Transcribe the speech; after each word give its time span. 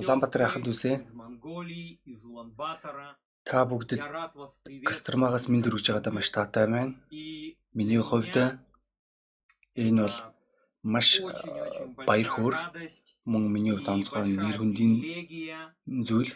Улаанбаатар 0.00 0.40
яхад 0.48 0.66
үсэ. 0.68 1.00
Та 3.48 3.58
бүгдэд 3.66 4.00
Костромагаас 4.88 5.48
минь 5.48 5.64
дөрвж 5.64 5.86
байгаадаа 5.88 6.12
маш 6.14 6.28
таатай 6.30 6.66
байна. 6.68 6.94
Миний 7.76 8.02
хувьд 8.04 8.36
энэ 9.74 10.02
бол 10.04 10.16
маш 10.82 11.08
баяр 12.06 12.28
хөөр 12.34 12.54
мөн 13.30 13.42
миний 13.54 13.72
хувьд 13.74 13.88
онцгой 13.94 14.24
нэр 14.28 14.56
хүндийн 14.60 14.94
зүйл 16.06 16.30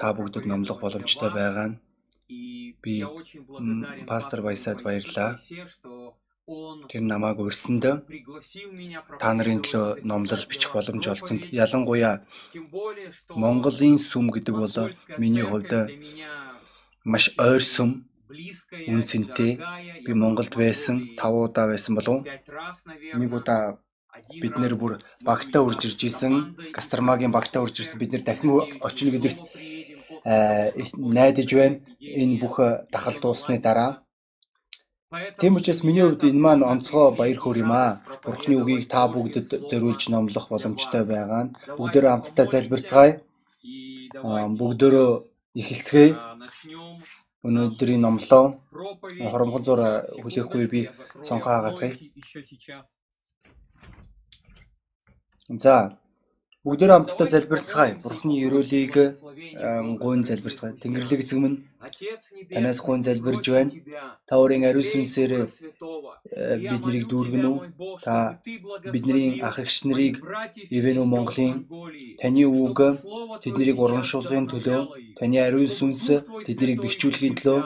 та 0.00 0.06
бүгдэд 0.16 0.44
номлох 0.50 0.78
боломжтой 0.82 1.30
байгаа 1.30 1.68
нь. 1.70 1.80
Би 2.82 2.94
пастор 4.10 4.40
пастору 4.40 4.42
Баясад 4.42 4.78
Тэр 6.90 7.02
намайг 7.06 7.38
урьсанд 7.38 7.84
та 9.22 9.28
нарын 9.38 9.62
төлөө 9.62 10.02
номлол 10.02 10.42
бичих 10.50 10.74
боломж 10.74 11.06
олцсонд 11.06 11.46
ялангуяа 11.54 12.26
Монголын 13.42 13.94
сүм 14.02 14.26
гэдэг 14.34 14.56
бол 14.58 14.90
миний 15.22 15.46
хувьд 15.46 15.70
маш 17.06 17.30
ойр 17.38 17.62
сүм. 17.62 17.90
үнцэнтэй. 18.90 19.52
дорогая. 19.54 20.02
Би 20.02 20.12
Монголд 20.18 20.54
байсан 20.58 21.14
Монголии 21.14 21.14
5 21.14 21.46
удаа 21.46 21.66
байсан 21.70 21.94
болов 21.94 22.26
нэг 22.26 23.30
удаа 23.30 23.78
бид 24.42 24.58
нэр 24.58 24.74
бүр 24.74 24.98
багтаа 25.22 25.62
урж 25.62 25.86
ирж 25.86 26.00
исэн 26.10 26.58
из 26.74 27.30
багтаа 27.30 27.62
урж 27.62 27.78
ирсэн 27.78 28.02
бид 28.02 28.10
нэр 28.12 28.24
дахин 28.26 28.50
очно 28.82 29.10
гэдэгт 29.14 29.38
э, 30.26 30.90
найдаж 30.98 31.48
байна. 31.54 31.78
Энэ 32.00 32.40
бүх 32.42 32.58
дахал 32.90 33.14
дуусны 33.22 33.62
дараа 33.62 34.01
Тийм 35.40 35.56
учраас 35.56 35.80
миний 35.86 36.04
хувьд 36.04 36.24
энэ 36.24 36.42
маань 36.44 36.68
онцгой 36.72 37.12
баяр 37.20 37.38
хөөр 37.40 37.58
юм 37.64 37.72
аа. 37.72 38.00
Бурхны 38.24 38.54
үгийг 38.60 38.88
та 38.92 39.00
бүгдэд 39.12 39.46
зориулж 39.70 40.02
номлох 40.08 40.46
боломжтой 40.52 41.04
байгаа 41.04 41.42
нь 41.44 41.54
бүгдөө 41.78 42.10
хамтдаа 42.10 42.46
залбирцгаая. 42.52 43.12
Бүгдөө 44.60 45.04
начнем 46.42 46.96
Өнөөдрийн 47.42 48.02
номлоо 48.06 48.44
хоромгон 49.32 49.64
зур 49.66 49.80
хүлээхгүй 50.22 50.64
би 50.72 50.80
я 50.86 50.92
закрою 50.94 51.26
цонхоо 51.26 51.52
хагацгаая. 51.54 51.92
окно 51.98 52.14
еще 52.22 52.40
сейчас. 52.44 52.86
За 55.48 55.98
бүгдөө 56.62 56.88
хамтдаа 56.94 57.26
залбирцгаая. 57.26 57.98
Бурхны 58.02 58.38
аа, 59.58 59.82
Бога 59.82 59.98
гуйн 59.98 60.22
залбирцгаая. 60.22 60.78
Тэнгэрлэг 60.78 61.20
эзэм 61.26 61.40
минь 61.42 61.58
танаас 62.54 62.78
гуйн 62.78 63.02
залбирж 63.02 63.44
байна. 63.50 63.74
Та 64.28 64.38
өөрийн 64.38 64.70
ариун 64.70 64.86
сүнсээр 64.86 65.32
э, 65.42 65.46
биднийг 66.70 67.10
дүүргэн 67.10 67.44
үү? 67.50 67.58
Та 68.06 68.38
бидний 68.94 69.42
ах 69.42 69.58
эгч 69.58 69.90
нарыг 69.90 70.22
моих 70.22 70.22
братьев 70.22 70.70
и 70.70 70.78
Ивэн 70.78 71.02
үү 71.02 71.06
сестер 71.10 71.10
в 71.10 71.10
Монголын 71.10 71.52
таны 72.22 72.46
үг 72.46 72.78
Твое 72.78 72.94
тэднийг 73.42 73.82
урамшуулгын 73.82 74.46
төлөө 74.46 75.18
таны 75.18 75.38
ариун 75.42 75.66
сүнс 75.66 76.22
тэднийг 76.46 76.78
бэхжүүлэхийн 76.78 77.42
төлөө 77.42 77.58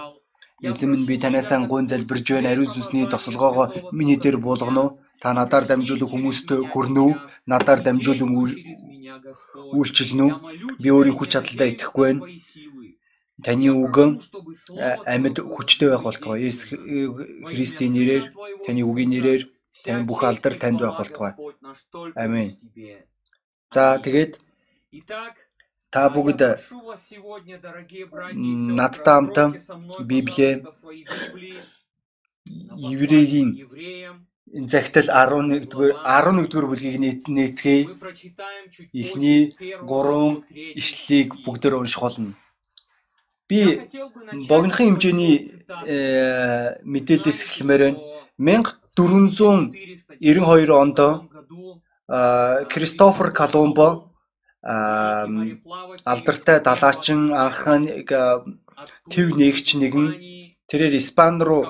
эзэм 0.64 0.88
минь 0.96 1.04
би 1.04 1.20
танаас 1.20 1.52
гуйн 1.68 1.84
залбирж 1.84 2.32
байна. 2.32 2.48
Ариун 2.56 2.72
сүнсний 2.72 3.04
тосолгоогоо 3.12 3.92
миний 3.92 4.16
дээр 4.16 4.40
Духа 4.40 4.40
буулгано 4.40 4.80
уу? 4.80 4.92
Та 5.20 5.32
надаар 5.32 5.64
дамжуулан 5.66 6.08
хүмүүст 6.12 6.48
хүрнэ 6.72 7.00
үү? 7.00 7.12
Надаар 7.48 7.80
дамжуулан 7.82 8.30
үйлчилнэ 9.76 10.24
үү? 10.26 10.32
Би 10.82 10.88
өөрийн 10.92 11.16
хүч 11.16 11.30
чадалдаа 11.32 11.68
итгэхгүй 11.72 12.12
на 12.12 12.20
байна. 12.20 12.36
Таны 13.44 13.64
Я 13.64 13.72
үг 13.72 13.92
прошу, 13.92 14.20
чтобы 14.20 14.54
Слово 14.54 15.02
амьд 15.04 15.38
хүчтэй 15.44 15.88
байх 15.92 16.02
болтугай. 16.08 16.48
Есүс 16.48 16.72
Христийн 17.52 17.92
нэрээр 17.92 18.32
таны 18.64 18.80
үгийн 18.80 19.12
нэрээр 19.12 19.52
таны 19.84 20.08
бүх 20.08 20.24
алдар 20.24 20.56
танд 20.56 20.80
байх 20.80 20.96
болтугай. 20.96 21.36
Аминь. 22.16 22.56
За 23.68 24.00
тэгээд 24.00 24.40
та 25.92 26.08
бүгд 26.08 26.40
надтай 28.80 29.04
хамтаа 29.04 29.52
откройте 29.52 30.64
со 30.72 30.88
загтал 34.52 35.08
11-р 35.10 35.96
11-р 36.04 36.66
бүлгийг 36.66 36.96
нээц- 37.00 37.28
нээцгээе. 37.28 37.88
Эхний 38.92 39.50
позже 39.50 39.52
с 39.52 39.56
первого 39.58 39.86
гурван 39.86 40.34
до 40.34 40.40
третьего 40.46 40.78
ишлэлийг 40.78 41.28
стиха. 41.34 41.42
бүгдээр 41.44 41.74
унших 41.74 42.00
болно. 42.00 42.34
Би 43.48 43.60
богинохын 44.48 44.98
хэмжээний 44.98 45.36
э, 45.86 46.78
мэдээлэлээс 46.82 47.38
Знаете, 47.38 47.46
эхлэмээр 47.46 47.82
байна. 47.82 47.98
что 48.96 49.02
в 49.02 49.12
1492 49.12 50.70
онд 50.70 50.98
1492 50.98 51.28
году 51.28 51.82
а, 52.08 52.64
Кристофер 52.64 53.30
Колумбо 53.32 54.10
а, 54.62 55.26
алдартай 56.04 56.60
далаачин 56.60 57.32
анхны 57.34 58.04
төв 59.10 59.36
нээгч 59.36 59.74
нэгэн 59.74 60.06
тэрээр 60.70 60.94
Испани 60.98 61.42
руу 61.44 61.62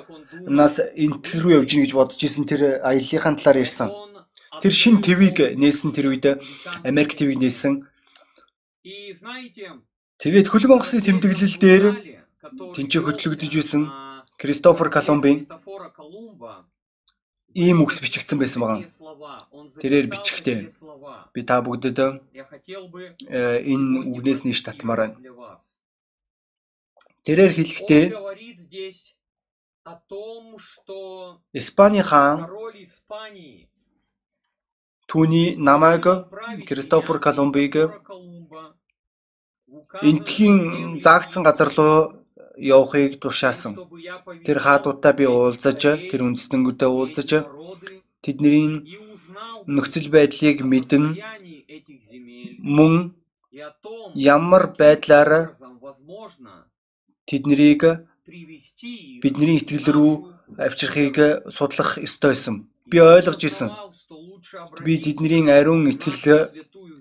нас 0.48 0.80
энтгэл 0.80 1.40
рүү 1.42 1.52
явж 1.60 1.70
гин 1.72 1.84
гэж 1.84 1.92
бодож 1.92 2.20
исэн 2.20 2.44
тэр 2.48 2.80
аяллахын 2.80 3.36
талаар 3.36 3.62
ярьсан. 3.64 3.90
Тэр 4.62 4.72
шин 4.72 5.04
твийг 5.04 5.36
нээсэн 5.36 5.92
тэр 5.92 6.12
үед 6.12 6.40
Америк 6.84 7.12
твийг 7.16 7.36
нээсэн. 7.36 7.84
Тэгээд 10.16 10.48
хөлөг 10.48 10.70
онгоцны 10.72 11.04
тэмдэглэл 11.04 11.56
дээр 11.60 11.84
тэнцээ 12.72 13.02
хөтлөгдөж 13.04 13.52
байсан 13.52 13.82
Кристофер 14.40 14.88
Колумбын 14.88 15.44
ийм 17.56 17.80
үгс 17.80 18.00
бичигдсэн 18.04 18.38
байсан 18.38 18.60
байгаа. 18.60 18.84
Тэрээр 19.80 20.06
бичгтээ. 20.12 20.68
Би 21.32 21.40
та 21.40 21.64
бүгдэд 21.64 21.98
э, 21.98 22.08
энэ 23.72 23.88
үгнээс 24.12 24.44
нэш 24.44 24.60
татмаар 24.60 25.00
байна. 25.00 25.16
Тэрээр 27.26 27.52
хэлэхдээ 27.56 28.04
Испани 31.60 32.02
хаан 32.10 32.38
түүний 35.10 35.48
намайг 35.68 36.04
Кристофер 36.68 37.18
Колумбыг 37.26 37.74
энтхийн 40.08 40.58
заагдсан 41.04 41.42
газар 41.46 41.70
руу 41.76 41.96
явахыг 42.74 43.12
тушаасан. 43.22 43.72
Тэр 44.46 44.58
хаадуудаа 44.64 45.12
би 45.18 45.24
уулзаж, 45.26 45.82
тэр 46.10 46.20
үндэстэнгүүдэд 46.26 46.90
уулзаж 46.90 47.30
тэдний 48.24 48.86
нөхцөл 49.74 50.08
байдлыг 50.14 50.58
мэднэ. 50.70 50.98
Мөн 52.76 52.94
ямар 54.14 54.64
байдлаар 54.80 55.30
тэднийг 57.28 57.82
бидний 59.22 59.58
итгэл 59.58 59.86
рүү 59.94 60.12
авчрахыг 60.58 61.50
судлах 61.50 61.98
ёстой 61.98 62.32
байсан. 62.34 62.70
Би 62.86 62.98
ойлгож 63.00 63.42
исэн. 63.44 63.70
Би 64.84 64.98
тэдний 65.02 65.42
ариун 65.50 65.90
итгэл 65.90 66.50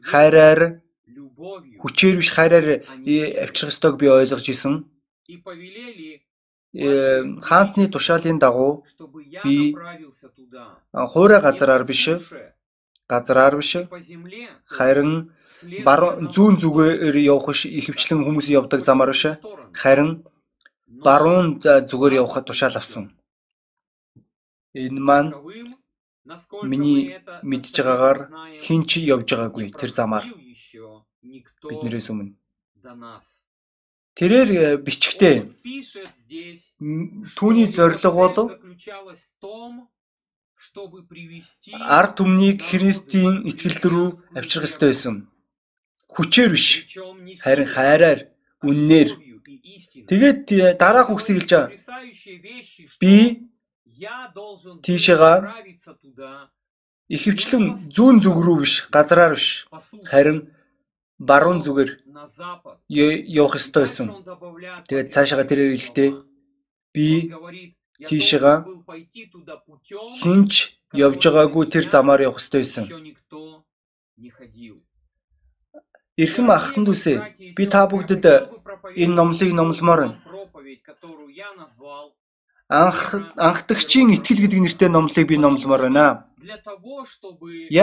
хайраар 0.01 0.81
хүчээр 1.81 2.15
биш 2.17 2.29
хайраар 2.33 2.67
авчрах 3.43 3.71
ёстойг 3.73 3.95
би 4.01 4.07
ойлгож 4.09 4.45
исэн. 4.49 4.73
Э, 6.75 7.23
хаантны 7.47 7.87
тушаалын 7.87 8.37
дагуу 8.39 8.83
би 9.43 9.75
хуурай 10.91 11.39
газараар 11.41 11.83
биш, 11.87 12.03
газараар 13.07 13.55
биш, 13.55 13.71
харин 14.75 15.31
баруун 15.87 16.31
зүүн 16.35 16.55
зүгээр 16.61 17.15
явах 17.19 17.47
биш, 17.51 17.65
ихэвчлэн 17.65 18.23
хүмүүс 18.25 18.47
явдаг 18.51 18.81
замаар 18.85 19.11
биш, 19.13 19.39
харин 19.81 20.25
баруун 21.05 21.59
зүгээр 21.61 22.19
явахад 22.21 22.45
тушаал 22.47 22.77
авсан. 22.77 23.15
Энэ 24.73 24.99
маань 24.99 25.31
миний 26.63 27.15
мэдж 27.49 27.75
байгаагаар 27.77 28.19
хин 28.65 28.81
ч 28.89 28.91
явж 29.13 29.27
байгаагүй 29.29 29.71
тэр 29.79 29.91
замаар 29.93 30.25
биднээс 31.69 32.09
өмнө. 32.11 32.33
Тэрээр 34.15 34.49
э, 34.55 34.77
бичгтээ 34.79 35.35
түүний 37.37 37.67
зорилго 37.75 38.09
бол 38.15 38.37
ард 41.97 42.11
түмнийг 42.17 42.57
Христийн 42.63 43.43
итгэл 43.49 43.79
рүү 43.91 44.07
авчрах 44.39 44.65
ёстой 44.69 44.89
байсан. 44.95 45.15
Хүчээр 46.15 46.49
биш, 46.55 46.67
харин 47.43 47.67
хайраар, 47.67 48.19
үннээр. 48.63 49.09
Тэгээд 50.07 50.41
э, 50.51 50.73
дараах 50.79 51.11
үгсийг 51.11 51.43
хэлж 51.43 51.51
байгаа. 51.51 51.69
Би 53.01 53.15
тийшээгаа 54.85 55.37
ихэвчлэн 57.11 57.63
зүүн 57.95 58.17
зүг 58.23 58.37
рүү 58.45 58.57
биш, 58.63 58.73
газараар 58.91 59.35
биш, 59.35 59.67
харин 60.07 60.49
баруун 61.19 61.59
зүгээр 61.63 61.91
явах 62.89 63.55
ёстой 63.59 63.83
байсан. 63.85 64.07
Тэгээд 64.89 65.13
цаашаага 65.13 65.47
тэрээр 65.47 65.75
хэлэхдээ 65.75 66.09
би 66.95 67.07
тийшээгаа 68.07 68.57
хинч 70.19 70.51
явж 70.91 71.21
байгаагүй 71.23 71.63
тэр 71.71 71.85
замаар 71.87 72.27
явах 72.27 72.39
ёстой 72.41 72.61
байсан. 72.63 72.85
Эрхэм 76.23 76.47
ахтан 76.47 76.83
дүүсээ 76.87 77.17
би 77.57 77.63
та 77.67 77.83
бүгдэд 77.91 78.25
энэ 79.03 79.15
номлыг 79.19 79.51
номломоор 79.51 79.99
байна. 80.01 80.17
Анх 82.71 82.99
анхдагчийн 83.35 84.15
итгэл 84.15 84.41
гэдэг 84.43 84.61
нэртэй 84.63 84.89
номлыг 84.89 85.27
би 85.27 85.35
номломоор 85.35 85.81
байна. 85.91 86.31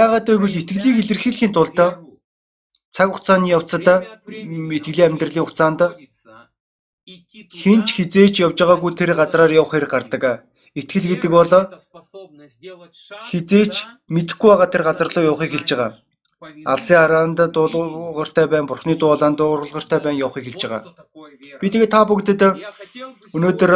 Яагаад 0.01 0.27
гэвэл 0.33 0.61
итгэлийг 0.65 0.97
илэрхийлэхийн 1.05 1.53
тулд 1.53 1.77
веру 1.77 2.13
цаг 2.95 3.09
хугацааны 3.13 3.53
явцад 3.57 3.87
времени 4.25 4.77
итгэлийн 4.81 5.13
амьдралын 5.13 5.45
хугацаанд 5.45 5.81
хинч 7.63 7.87
хизээч 7.97 8.35
явж 8.45 8.57
байгаагүй 8.61 8.93
тэр 8.97 9.13
газараар 9.13 9.53
явах 9.61 9.73
хэрэг 9.77 9.93
гардаг. 9.93 10.25
Итгэл 10.73 11.11
гэдэг 11.11 11.31
бол 11.37 11.53
хизээч 13.29 13.75
мэдхгүй 14.09 14.49
байгаа 14.51 14.69
тэр 14.73 14.83
газар 14.89 15.09
руу 15.13 15.29
явахыг 15.37 15.53
хэлж 15.53 15.69
байгаа. 15.73 15.93
Алсын 16.43 16.97
хараанд 16.99 17.39
дуулууртай 17.55 18.47
байн, 18.51 18.67
бурхны 18.67 18.95
дуулаанд 18.99 19.39
дуулууртай 19.39 20.01
байн 20.03 20.19
явахыг 20.19 20.45
хэлж 20.47 20.63
байгаа. 20.67 20.83
Би 21.61 21.67
тэгээ 21.71 21.91
та 21.95 22.03
бүгдэд 22.03 22.43
өнөөдөр 23.37 23.73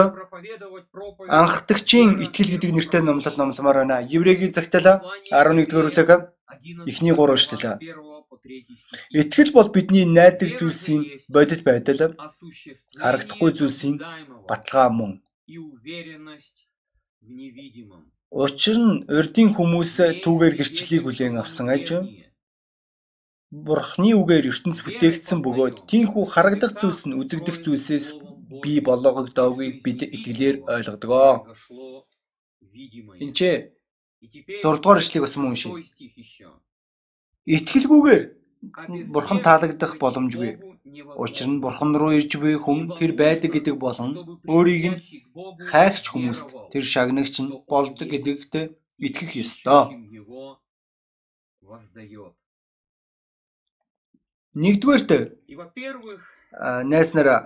анхдагчийн 1.30 2.18
итгэл 2.24 2.52
гэдэг 2.58 2.70
нэртэй 2.74 3.02
номлол 3.06 3.36
номломоор 3.38 3.76
байна. 3.86 4.02
Еврейгийн 4.02 4.52
загтал 4.52 5.02
11-р 5.30 5.86
бүлэг 5.86 6.10
11 6.10 6.90
эхний 6.90 7.14
гурван 7.14 7.38
эшлэл. 7.38 7.78
1 7.78 8.26
по 8.30 8.36
3 8.42 8.66
стихи. 8.74 9.20
Итгэл 9.20 9.52
бол 9.52 9.68
бидний 9.70 10.04
найдаг 10.04 10.50
зүйлсийн 10.58 11.02
бодит 11.34 11.62
байдал, 11.62 12.14
харагдахгүй 13.02 13.50
зүйлсийн 13.54 13.96
баталгаа 14.48 14.88
мөн. 14.90 15.12
Учир 18.30 18.76
нь 18.82 19.06
урдийн 19.18 19.50
хүмүүс 19.54 19.92
түүгээр 20.22 20.54
гэрчлэлийг 20.58 21.02
хүлээн 21.06 21.38
авсан 21.42 21.70
аж 21.70 21.86
Бурхны 23.54 24.10
үгээр 24.18 24.50
ертөнц 24.50 24.82
бүтээгдсэн 24.82 25.38
бөгөөд 25.38 25.86
тийхүү 25.86 26.24
харагдах 26.34 26.74
зүйлс 26.74 27.06
нь 27.06 27.14
үзэгдэх 27.14 27.62
зүйлсээс 27.62 28.06
бий 28.62 28.82
болгогдоогүйг 28.82 29.86
бид 29.86 30.00
итгэлээр 30.02 30.56
ойлгодог. 30.66 31.46
Энд 33.22 33.34
ч 33.38 33.40
зурдугаар 34.62 34.98
ишлэгийг 34.98 35.24
бас 35.24 35.34
мөн 35.38 35.54
уншия. 35.54 35.78
итгэлгүйгээр 37.46 38.22
Бурхан 39.14 39.40
таалагдах 39.46 39.94
боломжгүй. 40.02 40.52
Учир 41.22 41.46
нь 41.46 41.62
Бурхан 41.62 41.94
руу 41.94 42.18
ирж 42.18 42.32
буй 42.42 42.58
хүн 42.58 42.80
тэр 42.98 43.14
байдаг 43.14 43.50
гэдэг 43.54 43.76
болон 43.78 44.10
өөрийг 44.50 44.84
нь 44.90 45.00
хайгч 45.70 46.04
хүмүүст 46.10 46.48
тэр 46.72 46.82
шагнагч 46.82 47.34
нь 47.46 47.54
болдог 47.70 48.08
гэдэгт 48.10 48.52
итгэх 49.06 49.30
ёстой. 49.38 49.82
Нэгдүгээрт 54.56 55.10
найс 56.88 57.10
нараа 57.12 57.40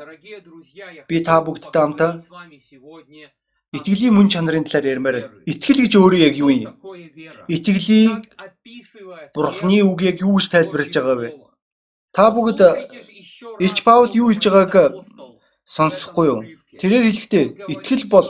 Би 1.09 1.17
та 1.27 1.43
бүгдтэй 1.43 1.83
хамтаа 1.83 2.11
итгэлийн 3.75 4.15
мөн 4.15 4.29
чанарын 4.31 4.67
талаар 4.67 4.87
ярмаар. 4.95 5.17
Итгэл 5.51 5.83
гэж 5.83 5.93
өөрөө 5.99 6.21
яг 6.29 6.35
юу 6.39 6.51
юм? 6.55 6.75
описывает 8.39 9.35
Бурхны 9.35 9.83
үг 9.91 9.99
яг 10.07 10.23
юу 10.23 10.39
гэж 10.39 10.47
тайлбарлаж 10.51 10.95
байгаа 10.95 11.17
вэ? 11.19 11.29
Та 12.15 12.31
бүгд 12.35 12.61
Илч 13.59 13.79
Паул 13.87 14.11
юу 14.15 14.31
хэлж 14.31 14.45
байгааг 14.51 15.03
сонсохгүй 15.67 16.27
юу? 16.31 16.41
Тэрээр 16.79 17.11
хэлэхдээ 17.11 17.45
итгэл 17.75 18.05
бол 18.11 18.29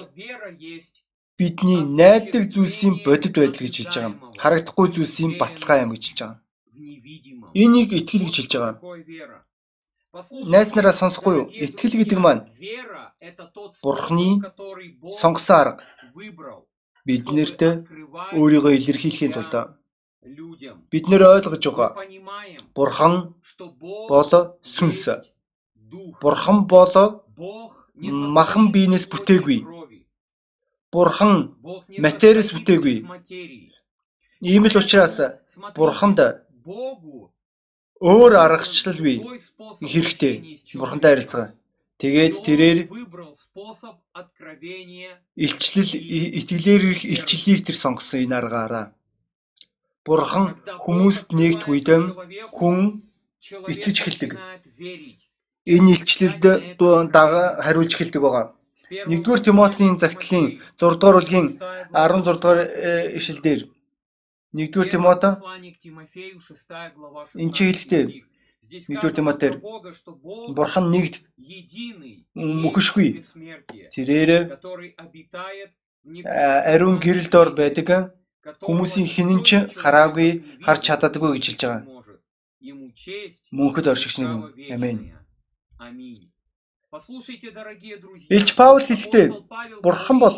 бидний 1.36 1.80
найддаг 1.84 2.48
зүйлсийн 2.52 3.00
бодит 3.04 3.36
байдал 3.36 3.64
гэж 3.64 3.74
хэлж 3.76 3.92
байгаа 3.96 4.08
юм. 4.08 4.16
Харагдахгүй 4.40 4.86
зүйлсийн 4.92 5.32
баталгаа 5.40 5.84
юм 5.84 5.92
гэж 5.96 6.04
хэлж 6.04 6.20
байгаа. 6.20 6.36
невидимом. 6.36 6.49
Энийг 7.54 7.92
итгэл 7.92 8.24
гэж 8.24 8.36
хэлж 8.36 8.52
байгаа. 8.56 9.44
Найс 10.52 10.74
нараа 10.74 10.94
сонсохгүй 10.96 11.34
юу? 11.36 11.46
Итгэл 11.52 12.00
гэдэг 12.00 12.18
маань 12.18 12.42
Бурхны 13.84 14.40
сонгосон 15.20 15.56
арга 15.60 15.84
чтобы 17.00 17.42
открывать 17.42 17.64
өөрийгөө 18.36 18.72
илэрхийлэхийн 18.76 19.32
тулд 19.34 19.54
бид 20.90 21.04
нэр 21.08 21.22
ойлгож 21.36 21.64
байгаа. 21.64 21.90
Бурхан 22.74 23.14
бол 24.08 24.32
сүнс. 24.62 25.04
Бурхан 26.22 26.58
бол 26.66 26.94
махан 28.36 28.72
биенээс 28.72 29.06
бүтээгүй. 29.12 29.58
Бурхан 30.92 31.32
материас 31.98 32.48
бүтээгүй. 32.52 32.96
ийм 34.40 34.64
л 34.64 34.76
учраас 34.76 35.20
Бурханд 35.76 36.18
өөр 38.00 38.32
аргачлал 38.36 38.98
бий 39.00 39.18
другой 39.18 39.40
способ 39.40 39.88
хэрэгтэй. 39.88 40.34
Бурхантай 40.74 41.10
харилцаа. 41.14 41.46
Тэгээд 42.00 42.34
тэрээр 42.46 42.78
илчлэл 45.36 45.90
итгэлээр 46.40 46.82
ирэх 46.88 47.02
илчлэлийг 47.04 47.60
тэр 47.68 47.76
сонгосон 47.76 48.24
энэ 48.24 48.36
аргаараа. 48.40 48.86
Бурхан 50.04 50.56
хүмүүст 50.84 51.36
нэгт 51.36 51.68
үедэн 51.68 52.16
хүн 52.56 53.04
итгэж 53.68 53.96
эхэлдэг. 54.00 54.32
энэ 55.68 55.92
илчлэлд 55.92 56.40
дага 57.12 57.60
хариулж 57.60 57.92
эхэлдэг 57.94 58.22
байгаа. 58.24 58.46
1-р 58.90 59.38
Тимотийн 59.44 60.00
загтлын 60.02 60.58
6 60.80 60.98
дугаар 60.98 61.16
бүлгийн 61.22 61.46
16 61.92 62.40
дугаар 62.42 62.58
э, 62.64 63.14
ишлэлдэр 63.18 63.70
1-р 64.54 64.86
Тимото 64.90 65.30
Энд 67.38 67.54
чи 67.54 67.62
хэлэхдээ 67.70 68.04
1-р 68.70 69.12
Тимотээр 69.14 69.54
Бурхан 70.56 70.86
нэгд 70.94 71.14
мөхөшгүй. 72.34 73.08
тэрээр 73.94 74.30
ариун 76.72 76.98
гэрэл 76.98 77.28
дор 77.30 77.48
байдаг 77.54 78.14
хүмүүсийн 78.66 79.06
хинэн 79.06 79.42
ч 79.46 79.66
хараагүй 79.82 80.30
харж 80.64 80.82
чаддаггүй 80.86 81.30
гэж 81.36 81.44
хэлж 81.46 81.62
байгаа. 81.66 81.82
Мөнхөд 83.56 83.86
оршигч 83.92 84.16
нэг 84.18 84.30
юм. 84.34 84.42
Амен. 84.74 84.98
Илч 88.36 88.50
Паул 88.58 88.82
хэлэхдээ 88.82 89.26
Бурхан 89.84 90.18
бол 90.18 90.36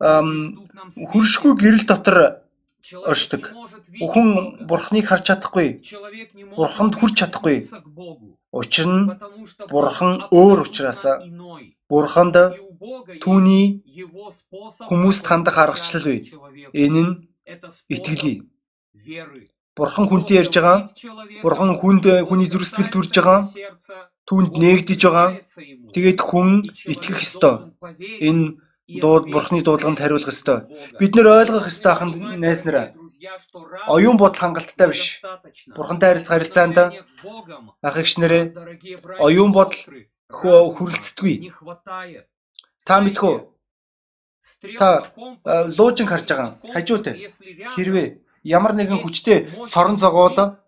хөршгүй 0.00 1.52
гэрэл 1.56 1.84
дотор 1.88 2.46
оршдог. 2.92 3.50
Хүн 3.98 4.66
Бурханыг 4.68 5.06
харж 5.08 5.24
чадахгүй. 5.26 5.82
Бурханд 6.54 6.94
хүрч 6.94 7.14
чадахгүй. 7.18 7.66
Учир 8.52 8.86
нь 8.86 9.10
Бурхан 9.72 10.30
өөр 10.30 10.58
учраас 10.62 11.02
Бурханд 11.88 12.36
түүний 13.22 13.82
хүмүүст 14.88 15.24
хандах 15.26 15.58
аргачлал 15.58 16.06
бий. 16.06 16.30
Энэ 16.72 17.02
нь 17.02 17.12
итгэлий. 17.90 18.46
Бурхан 19.76 20.06
хүнтэй 20.08 20.40
ярьж 20.40 20.54
байгаа. 20.56 20.88
Бурхан 21.42 21.76
хүнд 21.76 22.04
хүний 22.28 22.48
зүрх 22.48 22.66
сэтгэл 22.70 22.92
төрж 22.94 23.12
байгаа. 23.18 23.40
Түүнд 24.28 24.52
нээгдэж 24.56 25.00
байгаа. 25.04 25.28
Тэгээд 25.92 26.20
хүн 26.22 26.48
итгэх 26.86 27.18
ёстой. 27.22 27.74
Энэ 28.22 28.56
дууд 28.88 29.26
Бурханы 29.30 29.62
дуудлаганд 29.62 29.98
хариулах 29.98 30.30
ёстой. 30.30 30.70
Бид 30.98 31.12
нэр 31.14 31.26
ойлгох 31.26 31.66
ёстой 31.66 31.92
ахын 31.92 32.10
найс 32.38 32.64
нараа. 32.64 32.94
Оюун 33.88 34.16
бодол 34.16 34.38
хангалттай 34.38 34.88
биш. 34.88 35.20
Бурхантай 35.74 36.14
харилцах 36.14 36.32
харилцаанд 36.32 36.78
ах 36.78 37.96
эгч 37.98 38.12
нэрээ 38.22 38.44
оюун 39.18 39.52
бодол 39.52 39.80
хөө 40.30 40.58
хүрэлцдэггүй. 40.78 41.50
Та 42.86 43.02
мэдхүү. 43.02 43.34
Та, 44.78 45.02
а, 45.42 45.66
луужинг 45.66 46.10
харж 46.10 46.30
байгаа. 46.30 46.50
Хажууд 46.70 47.06
хэрвээ 47.74 48.22
ямар 48.46 48.78
нэгэн 48.78 49.02
хүчтэй 49.02 49.50
сорон 49.66 49.98
зогоол 49.98 50.62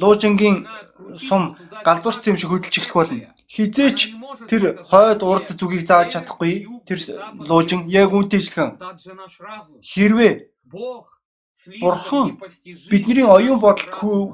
луужингийн 0.00 0.68
сум 1.16 1.42
галзуурцсан 1.86 2.30
юм 2.32 2.38
шиг 2.40 2.50
хөдөлж 2.50 2.76
эхлэх 2.78 2.96
болно. 2.96 3.32
Хизээч 3.54 3.98
тэр 4.50 4.62
хойд 4.90 5.20
урд 5.24 5.48
зүгийг 5.58 5.82
зааж 5.88 6.08
чадахгүй 6.12 6.52
тэр 6.88 6.98
луужин 7.48 7.80
яг 7.88 8.12
үнтэй 8.12 8.40
ижилхэн. 8.40 8.76
Хэрвээ 9.80 10.34
Бурхан 11.80 12.36
бидний 12.92 13.24
оюун 13.24 13.60
бодолд 13.64 13.88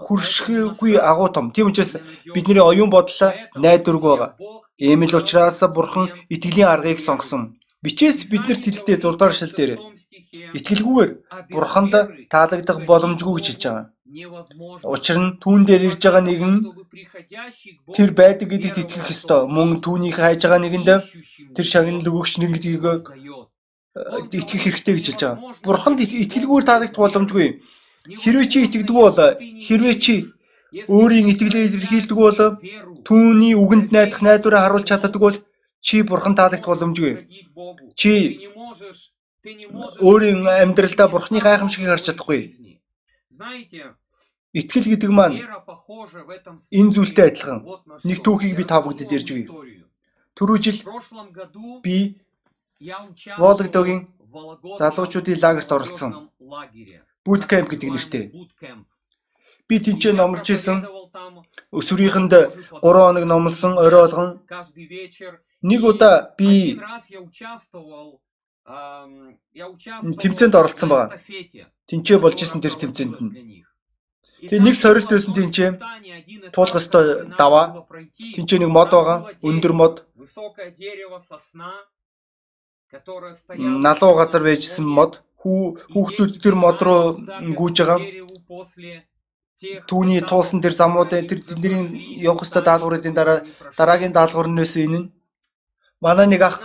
хүршгээгүй 0.04 0.98
агуу 0.98 1.28
том. 1.30 1.54
Тийм 1.54 1.70
учраас 1.70 1.94
бидний 2.34 2.58
оюун 2.58 2.90
бодол 2.90 3.20
найдваргүй 3.54 4.10
байгаа. 4.10 4.30
Ийм 4.78 5.06
л 5.06 5.14
учраас 5.14 5.62
Бурхан 5.70 6.10
итгэлийн 6.34 6.66
аргыг 6.74 6.98
сонгосон. 6.98 7.62
Бичээс 7.82 8.26
биднэрт 8.30 8.66
хэлэхдээ 8.66 8.98
6 8.98 9.14
дугаар 9.14 9.34
шил 9.34 9.54
дээр 9.54 9.72
итгэлгүйгээр 10.58 11.10
Бурханд 11.50 11.94
таалагдах 12.32 12.78
боломжгүй 12.86 13.34
гэж 13.38 13.46
хэлж 13.46 13.62
байгаа. 13.66 13.86
Учир 14.84 15.16
нь 15.18 15.36
түүн 15.40 15.60
дээр 15.64 15.82
ирж 15.88 16.02
байгаа 16.04 16.20
нэгэн 16.20 16.54
тэр 17.96 18.10
байдаг 18.12 18.48
гэдэгт 18.52 18.78
итгэх 18.84 19.08
ёстой. 19.08 19.48
Мөн 19.48 19.80
түүнийг 19.80 20.16
хайж 20.20 20.44
байгаа 20.44 20.60
нэгэнд 20.60 20.88
тэр 21.56 21.66
шагнал 21.66 22.04
өгөгч 22.04 22.34
нэг 22.44 22.50
гэдгийг 22.60 22.84
э, 22.84 23.00
итгэх 24.36 24.62
хэрэгтэй 24.68 24.94
гэж 25.00 25.06
хэлж 25.16 25.20
байгаа. 25.24 25.38
Бурханд 25.64 25.98
ит- 26.04 26.12
итгэлгүйгээр 26.28 26.66
таалагдах 26.68 27.00
боломжгүй. 27.00 27.48
Хэрвээ 28.22 28.46
чи 28.52 28.58
итгэдэг 28.68 28.96
бол 28.96 29.16
хэрвээ 29.16 29.94
чи 30.04 30.14
өөрийн 30.88 31.28
итгэлээ 31.32 31.64
илэрхийлдэг 31.72 32.18
бол 32.18 32.38
түүний 33.06 33.54
үгэнд 33.56 33.92
найдах 33.92 34.20
найдвараа 34.24 34.62
харуулж 34.68 34.88
чаддаг 34.88 35.20
бол 35.20 35.36
чи 35.80 36.02
бурхан 36.02 36.34
таалагдах 36.36 36.68
боломжгүй. 36.68 37.12
Чи 37.96 38.12
өөрийн 40.00 40.46
амьдралдаа 40.46 41.08
бурхны 41.12 41.38
гайхамшигыг 41.40 41.88
харж 41.92 42.04
чадахгүй. 42.12 42.40
Итгэл 44.52 44.86
гэдэг 44.92 45.10
маань 45.10 45.40
энэ 46.78 46.92
зүйлтэй 46.92 47.26
адилхан. 47.32 47.58
Нэг 48.04 48.18
түүхийг 48.20 48.56
би 48.56 48.64
та 48.68 48.84
бүгдэд 48.84 49.12
ярьж 49.16 49.28
өгье. 49.32 49.48
Түрүү 50.36 50.58
жил 50.60 50.78
би 51.84 52.20
Вологдогийн 53.40 54.00
залуучуудын 54.80 55.40
лагерт 55.40 55.72
оролцсон. 55.72 56.28
Boot 57.24 57.42
camp 57.48 57.68
гэдэг 57.70 57.90
нэртэй. 57.92 58.24
Би 59.68 59.76
тэнцээ 59.80 60.12
номлож 60.12 60.48
исэн. 60.50 60.84
Өсвөрийнхэнд 61.72 62.32
3 62.32 62.82
хоног 62.82 63.24
номлосон, 63.24 63.78
орой 63.78 64.04
болгон 64.04 64.28
нэг 65.62 65.80
удаа 65.84 66.34
би 66.36 66.76
тэмцээнд 70.22 70.54
оролцсон 70.60 70.88
байгаа. 70.90 71.20
Тэнцээ 71.88 72.18
болж 72.18 72.38
исэн 72.42 72.60
тэр 72.60 72.74
тэмцээнд 72.74 73.16
нь. 73.22 73.32
Тэгээ 74.42 74.62
нэг 74.66 74.76
сорилт 74.76 75.08
байсан 75.10 75.32
тэнцээ. 75.34 75.70
Туулах 76.54 76.78
ёстой 76.82 77.30
даваа. 77.38 77.86
Тэнцээ 78.34 78.58
нэг 78.58 78.70
мод 78.70 78.90
байгаа. 78.90 79.18
Өндөр 79.42 79.72
мод. 79.72 79.94
Налуу 83.86 84.12
газар 84.18 84.42
байжсэн 84.42 84.86
мод. 84.86 85.22
Хүүхдүүд 85.42 86.42
тэр 86.42 86.54
мод 86.58 86.78
руу 86.82 87.22
гүйж 87.54 87.76
байгаа. 87.80 87.98
Түүний 89.86 90.20
туулсан 90.26 90.58
тэр 90.58 90.74
замууд 90.74 91.14
тэр 91.14 91.38
тэдний 91.46 92.18
явах 92.18 92.42
ёстой 92.42 92.62
даалгаврын 92.66 93.14
дараа 93.14 93.46
дараагийн 93.78 94.10
даалгавар 94.10 94.50
нь 94.50 94.58
нэсэн 94.58 94.82
энэ 94.90 95.00
Манай 96.02 96.26
нэг 96.26 96.42
ах 96.42 96.58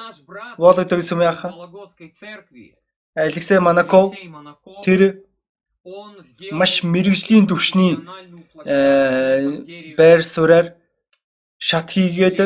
Вологдог 0.58 1.02
сүмийн 1.06 1.30
ах 1.30 1.46
Алексей 3.14 3.60
Манаков 3.60 4.18
тэр 4.82 5.27
маш 6.52 6.84
мэрэгжлийн 6.84 7.46
төвшний 7.48 7.94
э, 8.66 9.96
байр 9.98 10.22
сууриар 10.24 10.76
шат 11.58 11.88
хийгээд 11.92 12.38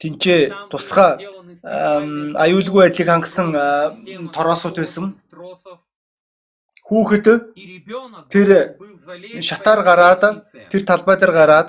тэнцээ 0.00 0.40
тусгай 0.70 1.12
аюулгүй 2.44 2.80
байдлыг 2.82 3.08
хангасан 3.08 3.48
тороосууд 4.34 4.76
байсан. 4.80 5.06
Хүүхэд 6.88 7.26
тэр 8.32 8.48
шатаар 9.48 9.80
гараад 9.88 10.22
тэр 10.70 10.82
талбай 10.88 11.16
дээр 11.18 11.32
гараад 11.32 11.68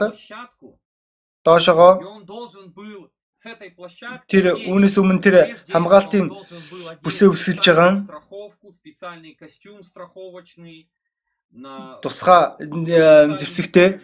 доошогоо 1.46 1.94
Тэр 3.42 4.46
үүнээс 4.70 4.96
өмнө 5.02 5.18
тэр 5.18 5.58
хамгаалтын 5.74 6.30
бүсээ 7.02 7.34
өсөлж 7.34 7.66
байгаа. 7.66 8.06
тусгай 12.06 12.44
зэвсэгтэй. 13.42 13.98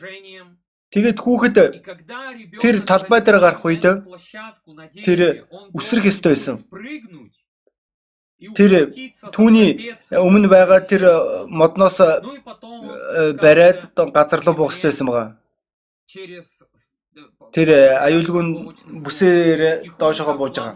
Тэгээд 0.89 1.17
хүүхэд 1.21 1.57
тэр 2.57 2.75
талбай 2.89 3.21
дээр 3.21 3.37
гарах 3.37 3.61
үед 3.61 3.85
тэр 5.05 5.45
үсрэх 5.77 6.09
ёстой 6.09 6.33
байсан. 6.33 6.57
Тэр 8.57 8.89
түүний 9.29 9.97
өмнө 10.17 10.49
байгаа 10.49 10.81
тэр 10.81 11.03
модноос 11.45 11.97
э, 12.01 13.33
бариад 13.37 13.89
газар 14.13 14.41
руу 14.45 14.55
буух 14.57 14.73
ёстой 14.73 14.89
байсан 14.93 15.07
байгаа 15.09 15.37
тэр 17.51 17.67
э, 17.69 17.81
аюулгүй 17.97 18.43
бүсээр 19.03 19.59
доошогоо 19.97 20.35
бууж 20.37 20.55
байгаа. 20.59 20.75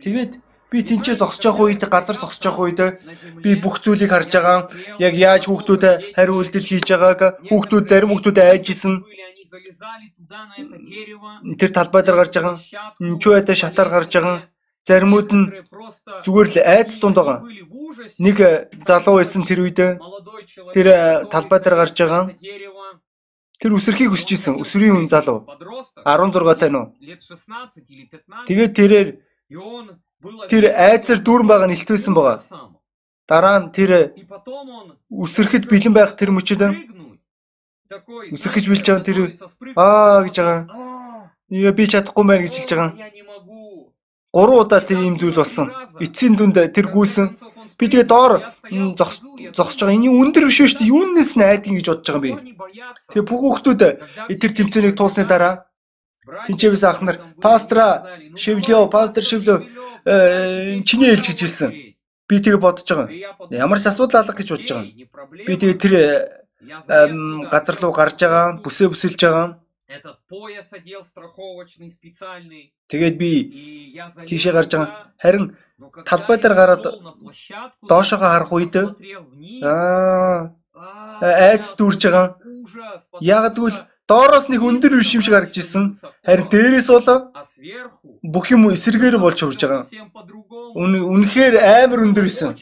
Тэгээд 0.00 0.32
би 0.70 0.78
тэнцээ 0.82 1.16
зогсож 1.18 1.44
явах 1.44 1.60
үед 1.68 1.82
газар 1.84 2.16
зогсож 2.18 2.44
явах 2.46 2.62
үед 2.64 2.80
би 3.44 3.50
бүх 3.58 3.82
зүйлийг 3.82 4.10
харж 4.10 4.30
байгаа. 4.32 4.58
Яг 4.98 5.14
яаж 5.14 5.46
хүүхдүүд 5.46 6.14
хариу 6.16 6.40
үйлдэл 6.40 6.68
хийж 6.68 6.86
байгааг 6.88 7.20
хүүхдүүд 7.50 7.84
зарим 7.90 8.10
хүүхдүүд 8.14 8.38
айж 8.38 8.64
исэн. 8.70 8.94
Тэр 11.60 11.70
талбай 11.70 12.02
дээр 12.02 12.18
гарч 12.18 12.34
байгаа. 12.34 12.56
Чуяатай 13.22 13.56
шатаар 13.58 13.90
гарч 13.90 14.12
байгаа. 14.14 14.38
Заримуд 14.84 15.32
нь 15.32 15.48
зүгээр 16.24 16.48
л 16.52 16.56
айц 16.60 17.00
дунд 17.00 17.16
байгаа. 17.16 17.40
Нэг 18.20 18.36
э, 18.40 18.68
залуу 18.84 19.16
байсан 19.16 19.48
тэр 19.48 19.64
үед 19.64 19.80
тэр 19.80 20.86
э, 20.92 21.24
талбай 21.32 21.56
дээр 21.60 21.76
гарч 21.80 21.96
байгаа 21.96 22.34
Тэр 23.60 23.72
үсрэхийг 23.78 24.10
хүсэж 24.12 24.30
исэн. 24.34 24.54
Өсвөрийн 24.60 25.06
хүн 25.06 25.08
залуу. 25.08 25.46
16 26.04 26.58
тай 26.58 26.70
нөө. 26.70 26.90
Тэгээд 28.48 28.72
тэрээр 28.74 29.08
тэр 30.50 30.64
айцар 30.74 31.18
дүүрэн 31.22 31.48
байгаа 31.48 31.68
нь 31.70 31.76
илтвэсэн 31.78 32.14
байгаа. 32.14 32.42
Дараа 33.28 33.56
нь 33.62 33.72
тэр 33.72 34.12
үсрэхэд 35.08 35.70
бэлэн 35.70 35.94
байх 35.94 36.12
тэр 36.18 36.34
мөчөд 36.34 36.60
үсрэхэж 38.34 38.64
билж 38.68 38.84
байгаа 38.88 39.06
тэр 39.06 39.18
аа 39.76 40.24
гэж 40.26 40.36
байгаа. 40.40 40.60
Яа 41.48 41.72
би 41.72 41.84
чадахгүй 41.86 42.24
байна 42.26 42.44
гэж 42.44 42.54
хэлж 42.58 42.70
байгаа. 42.74 42.90
Гурван 44.34 44.60
удаа 44.66 44.80
тэр 44.82 44.98
ийм 44.98 45.16
зүйл 45.16 45.38
болсон. 45.38 45.70
Эцсийн 46.02 46.34
дүнд 46.34 46.58
тэр 46.74 46.90
гүйсэн 46.90 47.38
Би 47.78 47.84
тэгээ 47.90 48.06
доор 48.06 48.54
зогсож 49.54 49.80
байгаа. 49.82 49.96
Эний 49.96 50.12
өндөр 50.12 50.46
биш 50.46 50.58
шүү 50.62 50.78
дээ. 50.78 50.90
Юунаас 50.92 51.34
найдгийг 51.34 51.82
гэж 51.82 51.86
бодож 51.90 52.08
байгаа 52.08 52.30
юм 52.30 52.38
би. 52.42 52.54
Тэгээ 53.10 53.26
бүх 53.26 53.40
хүмүүс 53.42 53.62
тэр 54.40 54.52
тэмцээнийг 54.54 54.94
туулсны 54.94 55.24
дараа 55.26 55.66
тэнцээвээс 56.46 56.84
ах 56.84 57.02
нар 57.02 57.16
пастра 57.40 57.86
шивлё, 58.36 58.88
пастор 58.88 59.22
шивлё 59.22 59.66
э, 60.04 60.80
чиний 60.84 61.12
хэлж 61.12 61.26
гэж 61.28 61.38
хэлсэн. 61.44 61.70
Би 62.28 62.40
тэгээ 62.40 62.60
бодож 62.62 62.88
байгаа. 62.88 63.08
Ямар 63.50 63.78
ч 63.80 63.90
асуудал 63.90 64.24
алга 64.24 64.32
гэж 64.32 64.48
бодож 64.48 64.70
байгаа. 64.70 64.88
Би 65.46 65.54
тэгээ 65.60 65.76
тэр 65.82 65.94
газар 67.52 67.76
руу 67.80 67.92
гарч 67.92 68.18
байгаа, 68.24 68.56
бүсээ 68.64 68.88
бүсэлж 68.88 69.20
байгаа. 69.20 69.60
Этот 69.84 70.16
пояс 70.26 70.72
одел 70.72 71.04
страховочный 71.04 71.90
специальный. 71.90 72.72
Тэгээд 72.88 73.16
би 73.20 73.30
тийшээ 74.24 74.52
гарч 74.56 74.72
байгаа. 74.72 75.12
Харин 75.20 75.56
талбай 76.06 76.38
дээр 76.38 76.54
гараад 76.54 76.84
доошогоо 77.88 78.30
харах 78.30 78.52
үед 78.52 78.74
аа 79.62 80.54
айц 81.20 81.74
дүүрж 81.78 82.00
байгаа. 82.06 82.26
Яг 83.20 83.54
тэгвэл 83.54 83.78
доороос 84.08 84.48
нэг 84.48 84.60
өндөр 84.62 84.98
биш 84.98 85.14
юм 85.14 85.22
шиг 85.22 85.34
харагдаж 85.34 85.58
ирсэн. 85.58 85.94
Харин 86.26 86.48
дээрээс 86.50 86.88
бол 86.90 87.30
бүх 88.22 88.46
юм 88.50 88.70
эсэргээр 88.70 89.18
болж 89.18 89.38
хурж 89.40 89.60
байгаа. 89.62 89.86
Үнэхээр 90.74 91.54
амар 91.58 92.00
өндөр 92.06 92.26
исэн. 92.26 92.54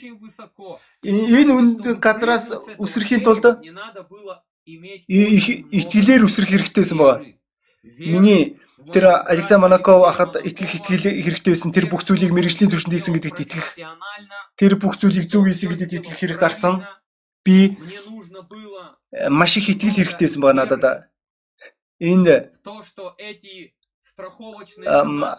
Энэ 1.03 1.53
үнд 1.53 1.83
газраас 1.99 2.53
үсрэхийн 2.79 3.25
тулд 3.25 3.45
их 4.65 5.47
итгэлээр 5.73 6.23
үсрэх 6.25 6.49
хэрэгтэйсэн 6.53 6.99
байгаа. 6.99 7.25
Миний 7.99 8.62
тэр 8.91 9.23
Алексей 9.29 9.57
Монаков 9.57 10.03
ахад 10.09 10.41
итгэх 10.43 10.83
итгэл 10.83 11.07
хэрэгтэйсэн 11.23 11.71
тэр 11.71 11.87
бүх 11.87 12.03
зүйлийг 12.03 12.35
мэрэгжлийн 12.35 12.73
түвшинд 12.73 12.95
хийсэн 12.97 13.15
гэдэгт 13.15 13.41
итгэх. 13.45 13.69
Тэр 14.59 14.81
бүх 14.81 14.99
зүйлийг 14.99 15.31
зөв 15.31 15.47
хийсэн 15.47 15.71
гэдэгт 15.71 16.03
итгэх 16.03 16.19
хэрэг 16.19 16.39
гарсан. 16.43 16.83
Би 17.47 17.79
маш 19.31 19.55
их 19.61 19.71
итгэл 19.71 19.95
хэрэгтэйсэн 19.95 20.41
байгаа 20.43 20.59
надад. 20.67 21.13
Энэ 22.03 22.51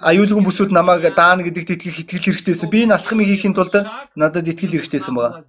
аюулгүй 0.07 0.43
бүсүүд 0.47 0.71
намайг 0.71 1.11
даана 1.17 1.43
гэдэгт 1.43 1.75
итгэх 1.75 1.99
итгэл 2.07 2.25
хэрэгтэйсэн. 2.39 2.69
Би 2.69 2.87
энэ 2.87 2.95
алхмыг 2.95 3.27
хийхин 3.27 3.57
тулд 3.57 3.75
надад 4.15 4.47
итгэл 4.47 4.79
хэрэгтэйсэн 4.79 5.13
байгаа. 5.13 5.43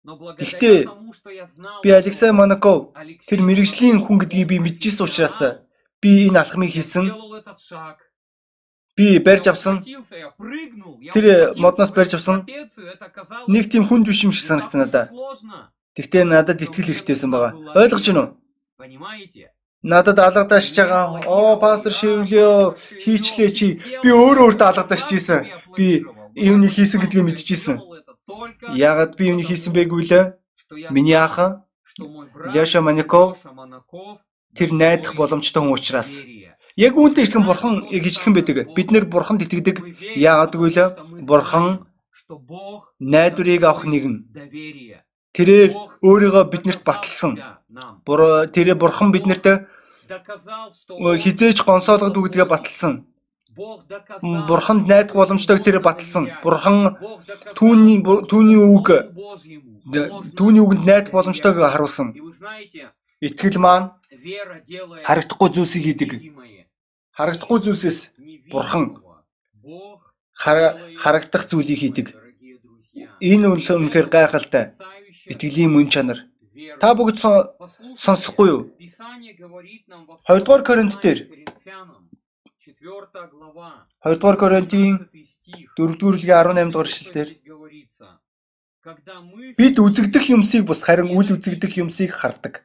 Гэхдээ 0.00 0.88
би 1.84 1.90
Алексей 1.92 2.32
Монаков 2.32 2.96
тэр 3.28 3.44
мэрэгжлийн 3.44 4.00
хүн 4.00 4.16
гэдгийг 4.24 4.48
би 4.48 4.56
мэдчихсэн 4.58 5.04
учраас 5.04 5.60
би 6.00 6.28
энэ 6.28 6.40
алхмыг 6.40 6.70
хийсэн. 6.72 7.06
Би 8.96 9.18
барьж 9.18 9.46
авсан. 9.48 9.84
Тэр 11.14 11.54
модноос 11.56 11.90
барьж 11.92 12.14
авсан. 12.14 12.46
Нэг 13.48 13.70
тийм 13.70 13.84
хүнд 13.86 14.06
биш 14.08 14.24
юм 14.24 14.32
шиг 14.32 14.44
санагдсан 14.44 14.80
надад. 14.84 15.08
Тэгтээ 15.96 16.24
надад 16.24 16.62
итгэл 16.62 16.88
хэрэгтэйсэн 16.88 17.30
байгаа. 17.30 17.52
Ойлгож 17.76 18.04
байна 18.06 18.20
уу? 18.22 18.30
Надад 19.82 20.18
алгадаач 20.18 20.66
байгаа. 20.76 21.24
Оо 21.26 21.56
пастор 21.56 21.92
шивлээ 21.92 22.76
хийчлээ 23.02 23.50
чи. 23.56 23.68
Би 24.02 24.08
өөрөө 24.12 24.44
өөртөө 24.52 24.68
алгадаач 24.68 25.02
хийсэн. 25.08 25.40
Би 25.76 26.04
юуны 26.36 26.68
хийсэн 26.68 27.00
гэдгийг 27.00 27.24
мэдчихсэн. 27.24 27.76
Яагаад 28.76 29.16
би 29.16 29.32
юуны 29.32 29.44
хийсэн 29.48 29.72
байггүй 29.72 30.04
лээ? 30.06 30.24
Миний 30.92 31.16
ах 31.16 31.64
Яша 32.54 32.80
Маняков 32.80 33.38
тэр 34.56 34.70
найдах 34.72 35.14
боломжтой 35.16 35.62
хүн 35.62 35.74
учраас 35.74 36.20
яг 36.76 36.94
үүнтэй 36.96 37.24
итгэн 37.26 37.44
бурхан 37.44 37.74
гिचлхэн 37.90 38.34
байдаг. 38.34 38.56
Бид 38.74 38.88
нэр 38.90 39.04
бурханд 39.04 39.42
итгэдэг. 39.44 39.76
Яагаад 40.16 40.52
гэвэл 40.54 40.78
бурхан 41.26 41.86
найдварыг 42.98 43.64
авах 43.64 43.84
нэгэн. 43.84 44.16
тэрээр 45.32 45.70
өөрийгөө 46.02 46.44
биднэрт 46.50 46.82
баталсан. 46.82 47.38
Тэрээр 48.54 48.78
бурхан 48.78 49.12
биднэрт 49.14 49.66
хизээч 51.22 51.58
гонсоолгод 51.62 52.16
үгдгээ 52.16 52.46
баталсан. 52.50 53.06
Бурханд 54.48 54.88
найдах 54.88 55.14
боломжтойг 55.14 55.62
тэр 55.62 55.78
баталсан. 55.78 56.30
Бурхан 56.42 56.98
түүний 57.54 57.98
түүний 58.02 58.58
үг 58.58 58.88
түүний 60.38 60.62
үгэнд 60.62 60.86
найдах 60.86 61.14
боломжтойг 61.14 61.58
харуулсан. 61.58 62.14
Итгэл 63.20 63.58
маань 63.58 63.99
харагдахгүй 64.10 65.48
зүйлсийг 65.54 65.84
хийдэг. 65.84 66.10
Харагдахгүй 67.14 67.58
зүйлсээс 67.62 67.98
Бурхан 68.50 68.98
харагдах 70.34 71.44
зүйлийг 71.46 71.78
хийдэг. 71.78 72.06
Энэ 73.20 73.46
үнэхээр 73.54 74.08
гайхалтай. 74.10 74.74
Итгэлийн 75.30 75.70
мөн 75.70 75.88
чанар. 75.92 76.18
Та 76.80 76.94
бүгд 76.94 77.18
сонсохгүй 77.96 78.48
юу? 78.50 78.62
2 80.26 80.44
дугаар 80.44 80.62
Коринт 80.64 80.96
дээр 81.02 81.20
2 84.02 84.16
дугаар 84.18 84.36
Коринтын 84.42 85.08
4 85.76 85.96
дугаар 86.00 86.16
18 86.18 86.72
дугаар 86.72 86.88
эшлэлээр 86.88 87.30
бид 89.60 89.76
үзэгдэх 89.76 90.24
юмсыг 90.36 90.64
бус 90.64 90.80
харин 90.82 91.12
үл 91.12 91.28
үзэгдэх 91.36 91.72
юмсыг 91.84 92.10
хардаг. 92.16 92.64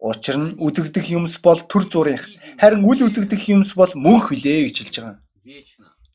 Учир 0.00 0.36
нь 0.40 0.56
үзэгдэх 0.56 1.06
юмс 1.12 1.36
бол 1.44 1.60
төр 1.60 1.84
зургийнх, 1.92 2.24
харин 2.56 2.88
үл 2.88 3.04
үзэгдэх 3.04 3.42
юмс 3.52 3.76
бол 3.76 3.92
мөнх 3.92 4.32
билээ 4.32 4.72
гэж 4.72 4.76
хэлж 4.80 4.96
байгаа. 4.96 5.20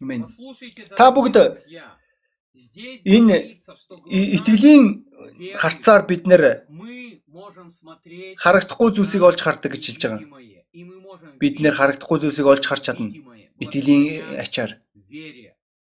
Амен. 0.02 0.26
Та 0.98 1.14
бүгд 1.14 1.38
энэ 3.06 3.62
итгэлийн 4.10 5.06
харцаар 5.54 6.02
бид 6.10 6.26
нэр 6.26 6.66
харагдахгүй 8.42 8.90
зүйлсийг 8.96 9.24
олж 9.24 9.40
хардаг 9.44 9.72
гэж 9.78 9.84
хэлж 9.86 10.02
байгаа. 10.02 10.22
Бид 11.38 11.56
нэр 11.62 11.76
харагдахгүй 11.78 12.20
зүйлсийг 12.26 12.48
олж 12.48 12.64
харж 12.66 12.84
чадна. 12.90 13.14
Итгэлийн 13.60 14.40
ачаар. 14.42 14.82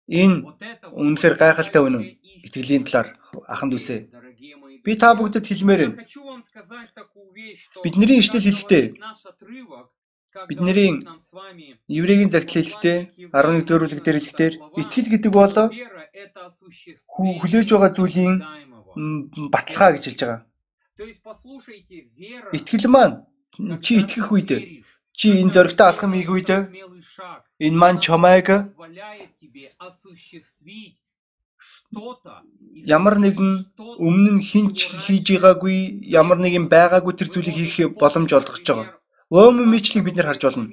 Энэ 0.07 0.55
үнэхээр 0.93 1.35
гайхалтай 1.35 1.81
үнэн. 1.83 2.03
Итгэлийн 2.45 2.83
талаар 2.87 3.19
аханд 3.47 3.73
үсэ. 3.75 4.07
Би 4.87 4.95
та 4.95 5.11
бүгдэд 5.19 5.43
хэлмээр 5.43 5.81
байна. 5.83 5.99
Бидний 7.83 8.19
ишлэл 8.23 8.47
хэлэхдээ 8.47 8.85
бидний 10.47 11.03
еврейгийн 11.91 12.31
загтал 12.31 12.55
хэлэхдээ 12.55 12.97
11-р 13.35 13.81
бүлэг 13.83 14.01
дээр 14.03 14.17
хэлэхдээ 14.23 14.49
итгэл 14.79 15.11
гэдэг 15.11 15.31
бол 15.35 15.55
хүлээж 17.11 17.67
байгаа 17.67 17.91
зүйлийн 17.91 18.35
баталгаа 19.51 19.91
гэж 19.99 20.03
хэлж 20.07 20.21
байгаа. 20.23 20.41
Итгэл 22.55 22.87
маань 22.87 23.15
чи 23.83 23.91
итгэх 24.01 24.31
үед 24.31 24.49
чи 25.17 25.27
энэ 25.41 25.53
зоригтой 25.55 25.87
алхам 25.89 26.13
хийх 26.15 26.31
үед 26.31 26.49
энэ 27.65 27.77
маань 27.81 27.99
чамайг 27.99 28.47
ямар 32.97 33.15
нэгэн 33.23 33.51
өмнө 34.07 34.31
нь 34.37 34.45
хинч 34.49 34.77
хийж 35.03 35.25
байгаагүй 35.33 35.77
ямар 36.21 36.37
нэгэн 36.41 36.65
байгаагүй 36.67 37.13
тэр 37.15 37.29
зүйлийг 37.31 37.57
хийх 37.57 37.75
боломж 38.01 38.29
олгож 38.33 38.65
байгаа. 38.67 38.87
Өөм 39.31 39.55
мэдлийг 39.71 40.03
бид 40.05 40.15
нэр 40.17 40.29
харж 40.29 40.43
болно. 40.45 40.67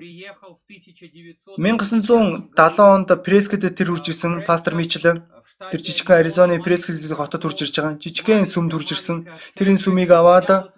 1970 0.00 2.80
онд 2.80 3.10
Прескэт 3.24 3.64
тэр 3.76 3.88
хурж 3.92 4.06
ирсэн 4.08 4.40
пастор 4.48 4.72
Мичл 4.74 5.04
тэр 5.04 5.80
жижигхэн 5.84 6.24
Аризоны 6.24 6.56
Прескэт 6.64 7.04
хотод 7.12 7.44
хурж 7.44 7.68
ирж 7.68 7.76
байгаа. 7.76 8.00
Жижигхэн 8.00 8.48
сүмд 8.48 8.72
хурж 8.72 8.96
ирсэн. 8.96 9.28
Тэр 9.56 9.76
энэ 9.76 9.84
сүмийг 9.84 10.10
аваад 10.16 10.72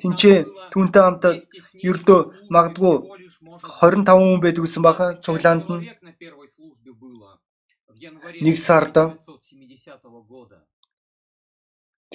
тэнцээ 0.00 0.36
түүнтэй 0.70 1.02
хамт 1.02 1.24
ердөө 1.82 2.20
магадгүй 2.54 2.94
25 3.62 4.06
хүн 4.06 4.40
байдаг 4.42 4.62
гэсэн 4.64 4.82
баха 4.86 5.06
цуглаанд 5.24 5.66
нь 5.70 5.82
нэг 8.40 8.56
сард 8.58 8.94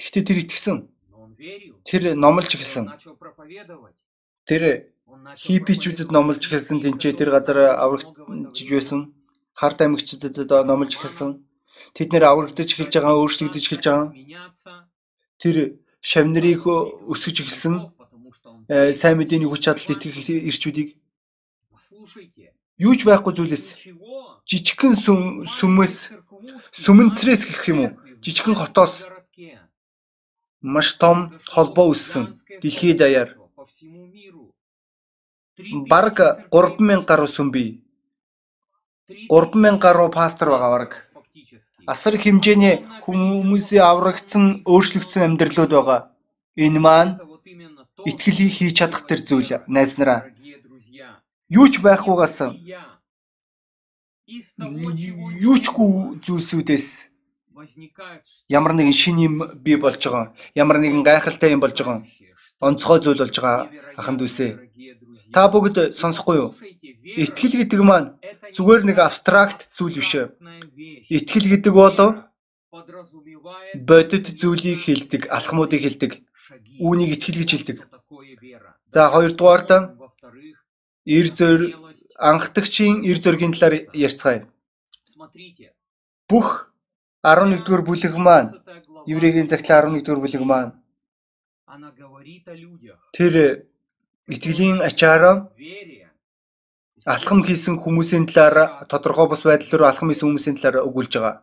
Гэхдээ 0.00 0.24
тэр 0.24 0.38
итгэсэн. 0.44 0.88
Тэр 1.84 2.02
номлож 2.16 2.52
эхэлсэн. 2.56 2.88
Тэр 4.48 4.92
хипичүүдэд 5.36 6.08
номлож 6.08 6.40
эхэлсэн 6.40 6.80
тэнцээ 6.80 7.12
тэр 7.16 7.30
газар 7.36 7.76
аврагдж 7.76 8.56
байсан. 8.70 9.12
Хард 9.52 9.78
аймагчдад 9.84 10.36
номлож 10.64 10.96
эхэлсэн. 10.96 11.44
Тэд 11.92 12.08
нэр 12.12 12.24
аврагдаж 12.28 12.68
эхэлж 12.70 12.92
байгаа, 12.96 13.20
өөрчлөгдөж 13.20 13.64
эхэлж 13.66 13.84
байгаа. 13.84 14.08
Тэр 15.40 15.56
шавнырыг 16.00 16.64
өсгөж 17.12 17.36
эхэлсэн. 17.44 17.74
Сайн 18.94 19.16
мэдээний 19.18 19.48
хүч 19.50 19.66
чадалд 19.66 19.90
итгэх 19.98 20.16
ирчүүдийг 20.48 20.96
юу 22.78 22.94
ч 22.96 23.04
байхгүй 23.04 23.32
зүйлээс 23.34 23.66
жижигхэн 24.50 24.94
сүмээс 24.98 25.96
сүмэнцрээс 26.82 27.42
гэх 27.46 27.62
юм 27.70 27.78
уу? 27.80 27.90
Жижигхэн 28.18 28.58
хотоос. 28.58 29.06
Маш 30.60 30.88
том 30.98 31.18
холбоо 31.46 31.94
үүссэн 31.94 32.34
дэлхийд 32.60 32.98
даяар. 32.98 33.38
Бараг 35.90 36.18
3000 36.50 37.06
гаруй 37.06 37.30
сүм 37.30 37.48
бий. 37.54 37.86
3000 39.30 39.78
гаруй 39.78 40.10
пастор 40.10 40.50
байгаа 40.50 40.70
бараг. 40.74 40.92
Асар 41.86 42.18
хэмжээний 42.18 42.82
хүмүүсийн 43.06 43.86
аврагдсан 43.86 44.44
өөрчлөгдсөн 44.66 45.26
амьдралууд 45.26 45.72
байгаа. 45.72 46.00
Энэ 46.58 46.80
маань 46.82 47.12
итгэлийг 48.10 48.50
хийж 48.52 48.74
чадах 48.78 49.06
тэр 49.06 49.20
зүйл. 49.22 49.62
Найз 49.70 49.94
нараа 49.96 50.26
юу 51.50 51.66
ч 51.72 51.82
байхгүйгаас 51.82 52.36
юу 54.30 55.56
чгүй 55.58 56.22
зүйлсүүдээс 56.22 57.10
ямар 58.48 58.72
нэгэн 58.78 58.94
шин 58.94 59.18
юм 59.18 59.34
бий 59.58 59.76
болж 59.76 60.00
байгаа. 60.00 60.32
Ямар 60.54 60.78
нэгэн 60.78 61.02
гайхалтай 61.02 61.50
юм 61.52 61.60
болж 61.60 61.76
байгаа. 61.76 62.06
Онцгой 62.60 63.00
зүйл 63.02 63.20
болж 63.20 63.36
байгаа 63.36 63.68
аханд 63.98 64.22
үсэ. 64.22 64.70
Та 65.34 65.50
бүгд 65.50 65.94
сонсохгүй 65.98 66.36
юу? 66.42 66.50
Итгэл 67.22 67.58
гэдэг 67.62 67.80
маань 67.82 68.14
зүгээр 68.54 68.82
нэг 68.86 68.98
абстракт 69.02 69.66
зүйл 69.74 69.98
биш. 69.98 70.12
Итгэл 71.10 71.46
гэдэг 71.58 71.72
бол 71.74 71.98
бодит 73.74 74.26
зүйлийг 74.38 74.78
хэлдэг, 74.86 75.22
алхмуудыг 75.26 75.82
хэлдэг. 75.82 76.12
Үүнийг 76.78 77.18
итгэл 77.18 77.42
гэж 77.42 77.50
хэлдэг. 77.50 77.78
За 78.90 79.10
хоёрдугаарт 79.10 79.70
эр 81.06 81.26
зөр 81.34 81.60
анхдагчийн 82.20 82.96
эр 83.08 83.18
зөргийн 83.24 83.52
талаар 83.56 83.74
ярьцгаая. 84.06 84.44
Бүх 86.28 86.48
11-р 87.24 87.82
бүлэг 87.88 88.14
маань 88.16 88.50
Еврейгийн 89.12 89.48
загтлаа 89.48 89.88
11-р 89.88 90.20
бүлэг 90.20 90.44
маань 90.44 90.72
тэр 93.16 93.34
итгэлийн 94.28 94.78
ачаараа 94.88 95.48
алхам 97.14 97.40
хийсэн 97.42 97.80
хүмүүсийн 97.80 98.28
талаар 98.28 98.84
тодорхой 98.90 99.26
бус 99.28 99.42
байдал 99.48 99.80
руу 99.80 99.88
алхам 99.88 100.08
хийсэн 100.12 100.28
хүмүүсийн 100.28 100.56
талаар 100.60 100.84
өгүүлж 100.88 101.12
байгаа. 101.16 101.36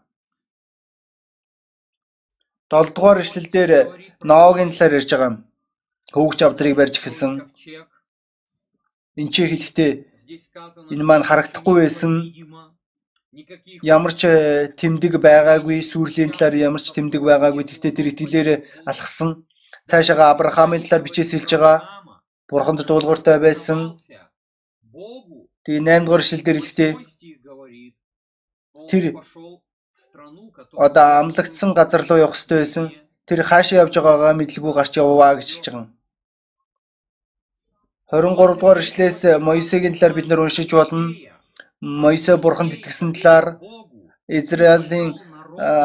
7 2.70 2.94
дугаар 2.94 3.20
эшлэл 3.24 3.50
дээр 3.50 3.72
Ноагийн 4.30 4.72
талаар 4.72 4.98
ярьж 5.00 5.10
байгаа. 5.12 5.32
Хөвгч 6.13 6.40
авдрыг 6.44 6.76
барьж 6.78 6.96
эхэлсэн. 7.00 7.32
Энд 9.18 9.32
чи 9.34 9.42
хэлэхдээ 9.48 9.92
энэ 10.28 11.04
маань 11.08 11.28
харагдахгүй 11.30 11.76
байсан. 11.82 12.13
Ямар 13.96 14.13
ч 14.20 14.22
э, 14.28 14.68
тэмдэг 14.80 15.13
байгаагүй 15.24 15.80
сүрлийн 15.92 16.32
талаар 16.34 16.56
ямар 16.68 16.82
ч 16.84 16.92
тэмдэг 16.92 17.22
байгаагүй. 17.24 17.63
Тэгтээ 17.63 17.96
тэр 17.96 18.08
итгэлээр 18.12 18.50
алхсан. 18.92 19.48
Цаашаага 19.88 20.36
Авраамийн 20.36 20.84
талаар 20.84 21.06
бичээс 21.06 21.32
хэлж 21.32 21.52
байгаа 21.56 21.78
бурханд 22.50 22.84
дуулууртай 22.84 23.38
байсан. 23.40 23.96
Тэгээ 25.63 25.84
8 25.86 26.04
дугаар 26.04 26.24
эшлэл 26.24 26.44
дээр 26.44 26.60
хэлэхдээ 26.60 26.92
тэр 28.90 29.04
одоо 30.86 31.08
амлагдсан 31.22 31.72
газар 31.78 32.04
руу 32.04 32.20
явах 32.26 32.36
хэрэгтэй 32.36 32.60
байсан. 32.60 32.86
Тэр 33.28 33.40
хаашаа 33.48 33.80
явж 33.84 33.94
байгаагаа 33.96 34.34
мэдлгүй 34.40 34.74
гарч 34.76 34.94
явваа 35.00 35.40
гэж 35.40 35.48
хэлж 35.52 35.68
байгаа 35.72 35.97
23 38.12 38.56
дугаар 38.56 38.80
ишлээс 38.80 39.20
Моисегийн 39.48 39.93
талаар 39.93 40.13
бид 40.15 40.28
нар 40.30 40.39
уншиж 40.39 40.72
болно. 40.72 41.12
Моисе 41.82 42.38
бурханд 42.38 42.72
итгэсэн 42.74 43.12
талаар 43.12 43.60
Израилийн 44.39 45.20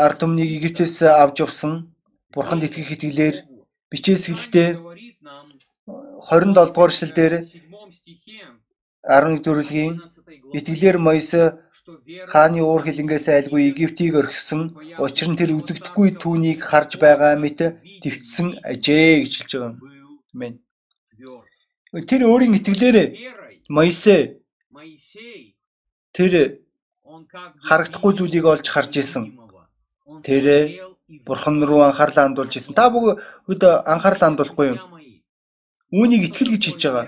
ард 0.06 0.18
түмнийг 0.22 0.50
Египтээс 0.58 1.02
авч 1.02 1.42
явсан. 1.42 1.90
Бурханд 2.30 2.62
итгэх 2.62 2.94
итгэлээр 2.94 3.36
бичээс 3.90 4.30
хэлэхдээ 4.30 4.68
27 6.22 6.54
дугаар 6.54 6.92
ишлэл 6.94 7.14
дээр 7.18 7.34
11 9.02 9.42
дөрвөлгийн 9.42 9.94
итгэлээр 10.54 10.98
Моисе 11.02 11.58
хааны 12.30 12.62
уур 12.62 12.86
хилэнгээс 12.86 13.26
айлгүй 13.34 13.74
Египтийг 13.74 14.14
орхисон 14.14 14.78
учир 15.02 15.26
нь 15.26 15.38
тэр 15.40 15.58
үзэгдэхгүй 15.58 16.22
түүнийг 16.22 16.62
харж 16.70 17.02
байгаа 17.02 17.34
мэт 17.34 17.82
твцсэн 18.02 18.62
ажээ 18.62 19.26
гэж 19.26 19.32
хэлж 19.42 19.52
байгаа 19.58 19.70
юм. 19.74 19.78
Амен. 20.34 20.54
Тэр 21.92 22.24
өөрийн 22.24 22.56
итгэлээр 22.56 22.96
Моисе 23.68 24.40
тэр 26.16 26.64
харагдахгүй 27.68 28.12
зүйлийг 28.16 28.44
олж 28.48 28.66
харж 28.72 28.96
исэн. 28.96 29.36
Тэр 30.24 30.80
бурхан 31.28 31.60
руу 31.60 31.84
анхаарлаа 31.84 32.32
хандуулж 32.32 32.56
исэн. 32.56 32.72
Та 32.72 32.88
бүгд 32.88 33.60
анхаарлаа 33.84 34.32
хандуулахгүй 34.32 34.66
юу? 34.72 34.80
Үүнийг 35.92 36.32
итгэл 36.32 36.56
гэж 36.56 36.62
хэлж 36.64 36.82
байгаа. 36.88 37.06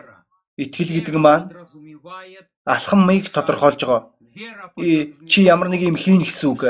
Итгэл 0.61 0.93
гэдэг 1.01 1.17
маань 1.17 1.49
алхам 2.69 3.09
маяг 3.09 3.33
тодорхойлж 3.33 3.81
байгаа. 3.89 4.13
Чи 4.35 5.39
ямар 5.47 5.71
нэг 5.71 5.87
юм 5.87 5.95
хийн 5.95 6.19
гэсэн 6.23 6.49
үг. 6.51 6.63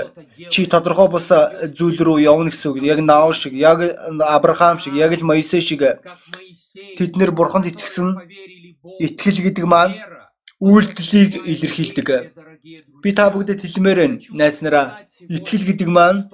Чи 0.53 0.69
тодорхой 0.69 1.09
бус 1.09 1.33
зүйл 1.73 1.97
рүү 1.97 2.21
явна 2.29 2.53
гэсэн 2.53 2.77
үг. 2.77 2.85
Яг 2.85 3.01
Нао 3.01 3.33
шиг, 3.33 3.57
яг 3.57 3.81
Авраам 4.21 4.79
шиг, 4.79 4.93
яг 4.95 5.17
л 5.17 5.25
Моисе 5.25 5.65
шиг 5.65 5.81
тэд 5.81 7.17
нэр 7.17 7.33
бурханд 7.33 7.73
итгэсэн 7.73 8.21
итгэл 9.01 9.41
гэдэг 9.49 9.65
маань 9.65 9.97
үйлдэлийг 10.61 11.41
илэрхийлдэг. 11.41 12.09
Би 13.01 13.11
та 13.17 13.33
бүгдэд 13.33 13.65
хэлмээр 13.65 13.99
байна. 14.01 14.21
Найс 14.37 14.61
нараа 14.61 15.09
итгэл 15.25 15.65
гэдэг 15.65 15.89
маань 15.89 16.29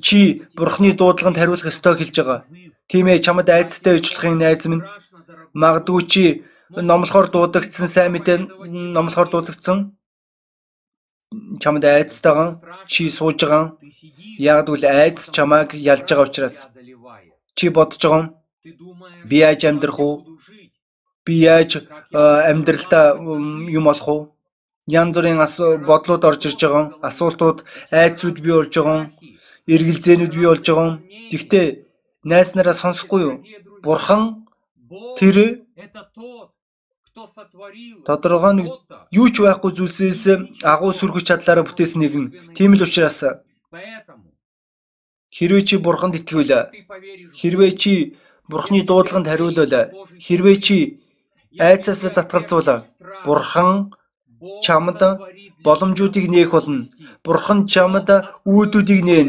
чи 0.00 0.42
бурхны 0.56 0.96
дуудлаганд 0.96 1.36
хариулах 1.36 1.68
ёстой 1.68 2.00
хэлж 2.00 2.16
байгаа. 2.16 2.40
Тийм 2.88 3.06
ээ 3.12 3.20
чамд 3.20 3.48
айцтай 3.48 4.00
ижлахын 4.00 4.40
найз 4.40 4.64
минь 4.66 4.84
магадгүй 5.52 6.02
чи 6.08 6.24
номлохоор 6.70 7.28
дуудагдсан 7.32 7.88
сайн 7.88 8.12
мэдээ 8.12 8.38
номлохоор 8.96 9.28
дуудагдсан. 9.30 9.96
Чамд 11.60 11.84
айцтайган 11.84 12.60
чи 12.86 13.08
сууж 13.08 13.40
байгаа. 13.40 13.76
Яг 14.38 14.68
л 14.68 14.84
айц 14.84 15.30
чамааг 15.34 15.74
ялж 15.74 16.04
байгаа 16.08 16.28
учраас 16.28 16.56
чи 17.56 17.68
бодож 17.68 18.02
байгаа. 18.02 18.24
Би 19.28 19.36
яаж 19.40 19.64
амьдрах 19.64 19.98
уу? 20.00 20.14
Би 21.24 21.34
яаж 21.44 21.88
амьдралдаа 22.12 23.16
юм 23.78 23.86
олох 23.92 24.08
уу? 24.08 24.22
Янз 24.86 25.12
бүрийн 25.16 25.40
бодлууд 25.88 26.24
орж 26.24 26.42
ирж 26.48 26.60
байгаа. 26.64 26.84
Асуултууд 27.08 27.64
айцуд 27.90 28.40
бий 28.44 28.52
болж 28.52 28.72
байгаа. 28.76 29.12
Эргэлзээнүүд 29.72 30.32
бий 30.36 30.48
болж 30.48 30.64
байгаа. 30.68 31.00
Гэхдээ 31.32 31.66
найс 32.24 32.52
нараа 32.54 32.76
сонсохгүй 32.76 33.20
юу? 33.28 33.36
Бурхан 33.84 34.48
тэр 35.18 35.64
Тодорхой 38.06 38.54
нэг 38.54 38.68
юу 39.10 39.28
ч 39.32 39.36
байхгүй 39.42 39.72
зүйлсээс 39.74 40.22
агуу 40.62 40.92
сүргэж 40.94 41.24
чадлаараа 41.28 41.64
бүтээсэн 41.66 42.00
нэгэн. 42.02 42.26
Тийм 42.56 42.72
л 42.74 42.84
учраас 42.86 43.18
хэрвээ 45.36 45.62
чи 45.68 45.76
бурханд 45.76 46.14
итгэвэл 46.18 46.70
хэрвээ 47.38 47.72
чи 47.80 47.92
бурхны 48.50 48.80
дуудлаганд 48.86 49.28
хариулвал 49.28 49.74
хэрвээ 50.24 50.56
чи 50.64 50.76
айцаас 51.58 52.00
татгалзуул 52.16 52.68
бурхан 53.26 53.92
чамд 54.64 55.00
боломжуудыг 55.64 56.26
нээх 56.30 56.50
болно. 56.54 56.86
Бурхан 57.24 57.66
чамд 57.72 58.08
үүдүүдийг 58.46 59.02
нээн. 59.08 59.28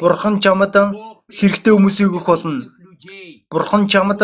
Бурхан 0.00 0.34
чамд 0.42 0.74
хэрэгтэй 1.38 1.72
хүмүүсийг 1.74 2.10
өгөх 2.10 2.26
болно. 2.26 2.74
Бурхан 3.50 3.82
чамд 3.92 4.20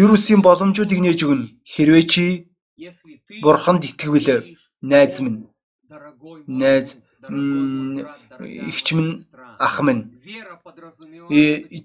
Ерөөсийн 0.00 0.40
боломжуудыг 0.42 1.00
нээж 1.00 1.20
өгнө. 1.24 1.46
Хэрвээ 1.64 2.04
чи 2.12 2.24
Бурханд 3.42 3.82
итгэвэл 3.84 4.56
найз 4.82 5.20
минь. 5.20 5.48
Найз 6.46 6.96
ихч 8.70 8.88
минь 8.96 9.26
ах 9.58 9.76
минь. 9.82 10.02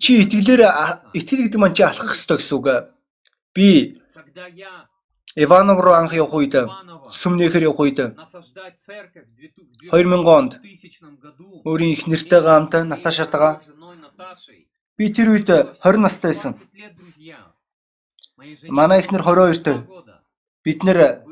Чи 0.04 0.12
итгэлээр 0.24 0.62
итгэл 1.18 1.42
гэдэг 1.44 1.60
маань 1.60 1.76
чи 1.78 1.84
алхах 1.84 2.14
ёстой 2.14 2.38
гэсэн 2.38 2.58
үг. 2.58 2.68
Би 3.54 3.98
Иванов 5.36 5.82
руу 5.82 5.94
анх 5.98 6.14
явах 6.14 6.38
үед 6.38 6.54
сүмнэхэр 7.10 7.66
явах 7.66 7.82
үед 7.82 8.00
2000 9.90 10.22
онд 10.38 10.62
өөрийн 11.66 11.94
их 11.98 12.06
нэртэйгээ 12.06 12.54
хамт 12.54 12.74
Наташатайгаа 12.86 13.54
Би 14.98 15.10
тэр 15.10 15.34
үед 15.34 15.50
20 15.50 15.98
настай 15.98 16.32
байсан. 16.32 16.54
Манай 18.70 19.00
ихнэр 19.02 19.22
22-тэй. 19.26 19.78
Бид 20.64 20.80
нэр 20.86 21.26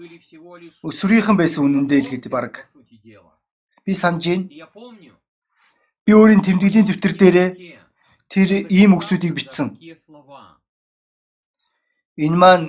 өсвөрийнхэн 0.81 1.37
байсан 1.37 1.65
үнэндээ 1.65 2.01
л 2.01 2.11
гэдэг 2.11 2.31
баг. 2.31 2.65
Би 3.85 3.93
санаж 3.93 4.25
байна. 4.25 4.49
Би 6.05 6.11
өөрийн 6.17 6.41
тэмдэглэлийн 6.41 6.87
дэвтэр 6.89 7.13
дээрээ 7.17 7.49
тэр 8.31 8.49
ийм 8.71 8.97
үгсүүдийг 8.97 9.37
бичсэн. 9.37 9.77
Энэ 12.17 12.37
маань 12.37 12.65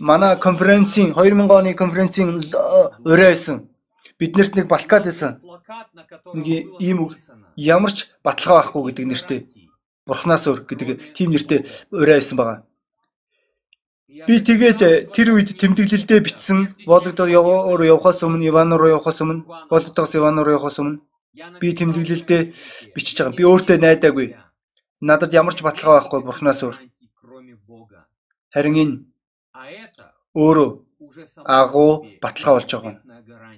манай 0.00 0.36
конференцийн 0.36 1.14
2000 1.16 1.48
оны 1.48 1.74
конференцийн 1.74 2.28
өрөө 3.08 3.28
байсан. 3.32 3.56
Биднэрт 4.18 4.54
нэг 4.56 4.66
балкад 4.68 5.04
байсан. 5.04 5.42
Нэг 6.34 6.46
ийм 6.78 7.10
ямар 7.56 7.92
ч 7.92 8.10
баталгаа 8.22 8.62
байхгүй 8.62 8.82
гэдэг 8.90 9.06
нэртэй. 9.06 9.40
Бурханаас 10.06 10.46
өөр 10.50 10.66
гэдэг 10.66 11.14
тийм 11.14 11.30
нэртэй 11.30 11.62
ураа 11.94 12.18
байсан 12.18 12.36
байгаа. 12.38 12.58
Би 14.12 14.42
тэгээд 14.42 15.14
тэр 15.14 15.28
үед 15.32 15.56
тэмдэглэлдээ 15.56 16.20
бичсэн 16.20 16.58
Вологдод 16.84 17.30
руу 17.32 17.86
явахаас 17.86 18.20
өмнө 18.26 18.44
Иван 18.50 18.74
руу 18.76 18.98
явахаас 18.98 19.22
өмнө 19.22 19.46
Вологдоос 19.70 20.12
Иван 20.18 20.42
руу 20.42 20.58
явахаас 20.58 20.82
өмнө 20.82 21.00
би 21.62 21.72
тэмдэглэлдээ 21.72 22.42
бичиж 22.92 23.16
байгаа. 23.22 23.38
Би 23.38 23.46
өөртөө 23.48 23.78
найдаагүй. 23.80 24.36
Надад 25.00 25.32
ямар 25.32 25.54
ч 25.56 25.64
баталгаа 25.64 26.04
байхгүй 26.04 26.20
Бурханаас 26.28 26.60
өөр. 26.60 26.76
Харин 28.52 28.76
энэ 28.82 28.94
өөрөө 30.36 30.70
агуу 31.46 31.92
баталгаа 32.20 32.54
болж 32.60 32.68
байгаа. 32.68 32.94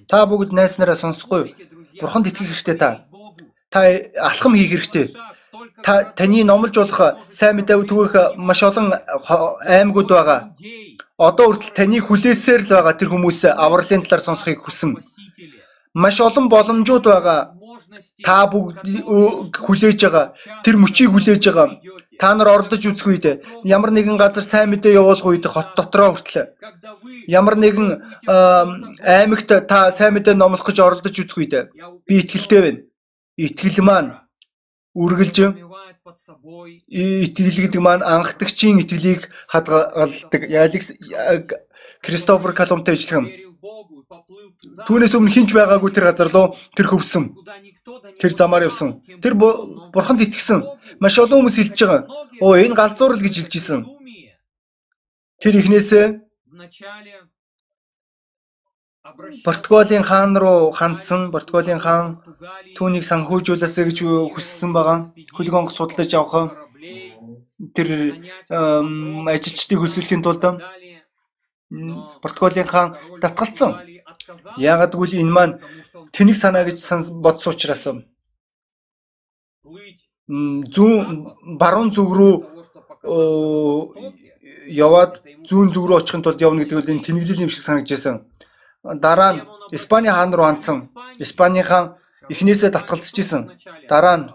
Та 0.07 0.23
бүгд 0.23 0.55
найс 0.55 0.79
нараа 0.79 0.95
сонсохгүй. 0.95 1.51
Бурханд 1.99 2.31
итгэх 2.31 2.47
хэрэгтэй 2.47 2.77
та. 2.79 3.03
Та 3.73 3.91
алхам 4.23 4.55
хийх 4.55 4.71
хэрэгтэй 4.71 5.11
таны 5.83 6.43
номлож 6.43 6.75
болох 6.75 7.01
сайн 7.29 7.55
мэдээ 7.57 7.83
түгэх 7.85 8.37
маш 8.37 8.63
олон 8.63 8.93
аймагуд 9.65 10.09
байгаа. 10.09 10.55
Одоо 11.17 11.45
хүртэл 11.55 11.75
таны 11.75 11.99
хүлээсээр 12.01 12.61
л 12.67 12.73
байгаа 12.75 12.93
тэр 12.99 13.09
хүмүүс 13.11 13.45
авралын 13.51 14.03
талаар 14.03 14.23
сонсохыг 14.23 14.59
хүсэн. 14.63 14.99
Маш 15.93 16.19
олон 16.19 16.49
боломжууд 16.51 17.05
байгаа. 17.07 17.55
Та 18.23 18.47
бүгд 18.51 18.83
хүлээж 19.55 19.99
байгаа. 20.03 20.33
Тэр 20.63 20.75
мөчийг 20.75 21.11
хүлээж 21.11 21.43
байгаа. 21.47 21.79
Та 22.19 22.35
нар 22.35 22.47
оролдож 22.47 22.83
үзэх 22.83 23.07
үед 23.07 23.25
ямар 23.63 23.91
нэгэн 23.91 24.19
газар 24.19 24.43
сайн 24.43 24.71
мэдээ 24.71 24.95
явуулах 24.95 25.23
үед 25.23 25.45
хот 25.47 25.75
дотроо 25.75 26.15
хүртэл 26.15 26.51
ямар 27.27 27.55
нэгэн 27.59 27.87
аймагт 29.03 29.51
та 29.67 29.91
сайн 29.91 30.15
мэдээ 30.15 30.35
номлох 30.35 30.63
гэж 30.63 30.79
оролдож 30.79 31.15
үзэх 31.15 31.37
үед 31.39 31.53
би 32.07 32.23
итгэлтэй 32.23 32.61
байна. 32.63 32.81
Итгэл 33.35 33.83
маань 33.83 34.24
үргэлж 34.95 35.37
итгэл 36.87 37.59
гэдэг 37.67 37.81
маань 37.83 38.03
анхдагчийн 38.03 38.79
итгэлийг 38.79 39.27
хадгалдаг. 39.51 40.41
Алекс 40.47 40.95
Кристофер 41.99 42.53
Колумбтай 42.55 42.95
ижилхэн. 42.95 43.25
Түүнээс 44.87 45.13
өмнө 45.17 45.33
хинч 45.35 45.51
байгаагүй 45.51 45.91
тэр 45.91 46.07
газар 46.07 46.29
руу 46.31 46.55
тэр 46.77 46.87
хөвсөн. 46.87 47.35
Тэр 48.21 48.31
замаар 48.37 48.71
явсан. 48.71 49.03
Тэр 49.19 49.33
бурханд 49.35 50.23
итгэсэн. 50.23 50.63
Маш 51.01 51.19
олон 51.19 51.43
хүмүүс 51.43 51.57
хэлж 51.59 51.75
байгаа. 51.75 52.01
Оо 52.39 52.55
энэ 52.55 52.77
галзуурл 52.77 53.19
гэж 53.19 53.35
хэлж 53.49 53.53
исэн. 53.59 53.81
Тэр 55.41 55.59
ихнээсээ 55.59 56.05
Португалийн 59.45 60.01
хаан 60.01 60.33
руу 60.33 60.71
хандсан 60.73 61.29
Португалийн 61.31 61.77
хаан 61.77 62.25
түүнийг 62.73 63.05
санхүүжүүлээсэ 63.05 63.85
гэж 63.85 63.97
хүссэн 64.33 64.73
байгаа. 64.73 65.13
Хөлгөөнг 65.37 65.69
судалж 65.69 66.11
авах 66.17 66.57
тэр 67.77 68.17
ажилчдыг 69.29 69.77
хөсөөлөхийн 69.77 70.25
тулд 70.25 70.43
Португалийн 72.21 72.65
хаан 72.65 72.97
татгалцсан. 73.21 73.77
Яагаад 74.57 74.97
гэвэл 74.97 75.21
энэ 75.21 75.35
маань 75.37 75.53
тэнэг 76.09 76.37
санаа 76.41 76.65
гэж 76.65 76.81
бодсон 77.21 77.53
учраас 77.53 77.85
зүүн 80.73 80.97
баруун 81.61 81.93
зүг 81.93 82.09
рүү 82.17 82.35
яваад 84.65 85.21
зүүн 85.45 85.69
зүг 85.69 85.85
рүү 85.85 85.97
очихын 86.01 86.25
тулд 86.25 86.41
явна 86.41 86.65
гэдэг 86.65 86.89
нь 86.89 86.97
энэ 86.97 87.05
тэнэглэл 87.05 87.45
юм 87.45 87.53
шиг 87.53 87.61
санагдажсэн. 87.61 88.25
Дараа 88.93 89.33
нь 89.33 89.41
Испани 89.71 90.09
хаан 90.09 90.33
руу 90.33 90.45
хандсан. 90.45 90.89
Испани 91.19 91.61
хаан 91.61 91.95
эхнээсээ 92.29 92.69
татгалзаж 92.71 93.17
исэн. 93.19 93.43
Дараа 93.89 94.17
нь 94.17 94.25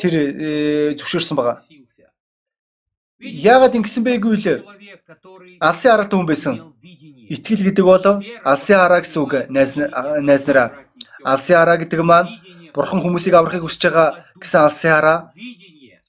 тэр 0.00 0.14
э, 0.16 0.94
зөвшөөрсөн 0.96 1.36
байгаа. 1.36 1.60
Яагаад 3.22 3.76
ингэсэн 3.78 4.02
бэ 4.02 4.18
гэвэл 4.18 4.66
алсын 5.60 5.92
арга 5.94 6.10
хүн 6.10 6.26
байсан. 6.26 6.54
Итгэл 7.30 7.62
гэдэг 7.70 7.84
бол 7.84 8.02
алсын 8.42 8.78
араа 8.82 9.00
гэсэн 9.04 9.20
үг 9.22 9.32
найз 9.46 10.42
нараа. 10.48 10.68
Алсын 11.22 11.56
араа 11.62 11.76
гэдэг 11.78 12.00
маань 12.02 12.28
бурхан 12.74 12.98
хүмүүсийг 12.98 13.34
аврахыг 13.38 13.62
хүсэж 13.62 13.82
байгаа 13.86 14.26
гэсэн 14.42 14.60
алсын 14.66 14.92
араа. 14.98 15.18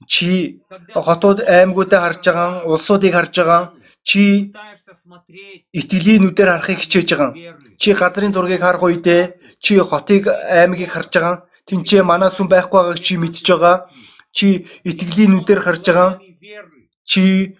Чи 0.07 0.59
хотууд 0.89 1.45
аймагуудаа 1.45 2.01
харж 2.01 2.23
байгаа, 2.25 2.65
улсуудыг 2.65 3.13
харж 3.13 3.35
байгаа. 3.37 3.61
Чи 4.03 4.51
итгэлийн 5.73 6.21
нүдээр 6.23 6.49
харахыг 6.49 6.79
хичээж 6.81 7.09
байгаа. 7.13 7.31
Чи 7.81 7.93
газрын 7.93 8.33
зургийг 8.33 8.61
харах 8.61 8.83
үедээ 8.83 9.21
чи 9.63 9.79
хотыг 9.79 10.27
аймагийг 10.27 10.91
харж 10.93 11.11
байгаа. 11.13 11.35
Тинчээ 11.67 12.03
манаа 12.03 12.29
сүм 12.29 12.47
байхгүй 12.49 12.79
байгааг 12.79 12.99
чи 12.99 13.17
мэдж 13.17 13.45
байгаа. 13.47 13.75
Чи 14.35 14.67
итгэлийн 14.83 15.31
нүдээр 15.33 15.61
харж 15.63 15.83
байгаа. 15.87 16.19
Чи 17.03 17.55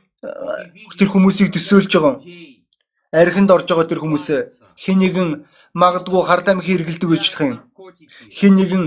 тэр 0.98 1.10
хүмүүсийг 1.10 1.50
төсөөлж 1.54 1.92
байгаа. 1.96 2.16
Архинд 3.12 3.50
орж 3.52 3.68
байгаа 3.70 3.90
тэр 3.90 4.02
хүмүүс 4.02 4.28
хэн 4.84 4.98
нэгэн 5.02 5.30
магадгүй 5.74 6.22
хардам 6.26 6.60
хэрэгэлдэг 6.62 7.10
гэж 7.10 7.24
болох 7.34 7.42
юм. 7.42 7.58
Хэн 8.38 8.54
нэгэн 8.58 8.86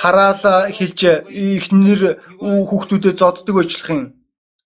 хараала 0.00 0.72
хэлж 0.72 1.00
ихнэр 1.28 2.00
хүүхдүүдэд 2.40 3.18
зодддаг 3.20 3.54
байжлах 3.54 3.90
юм. 3.92 4.04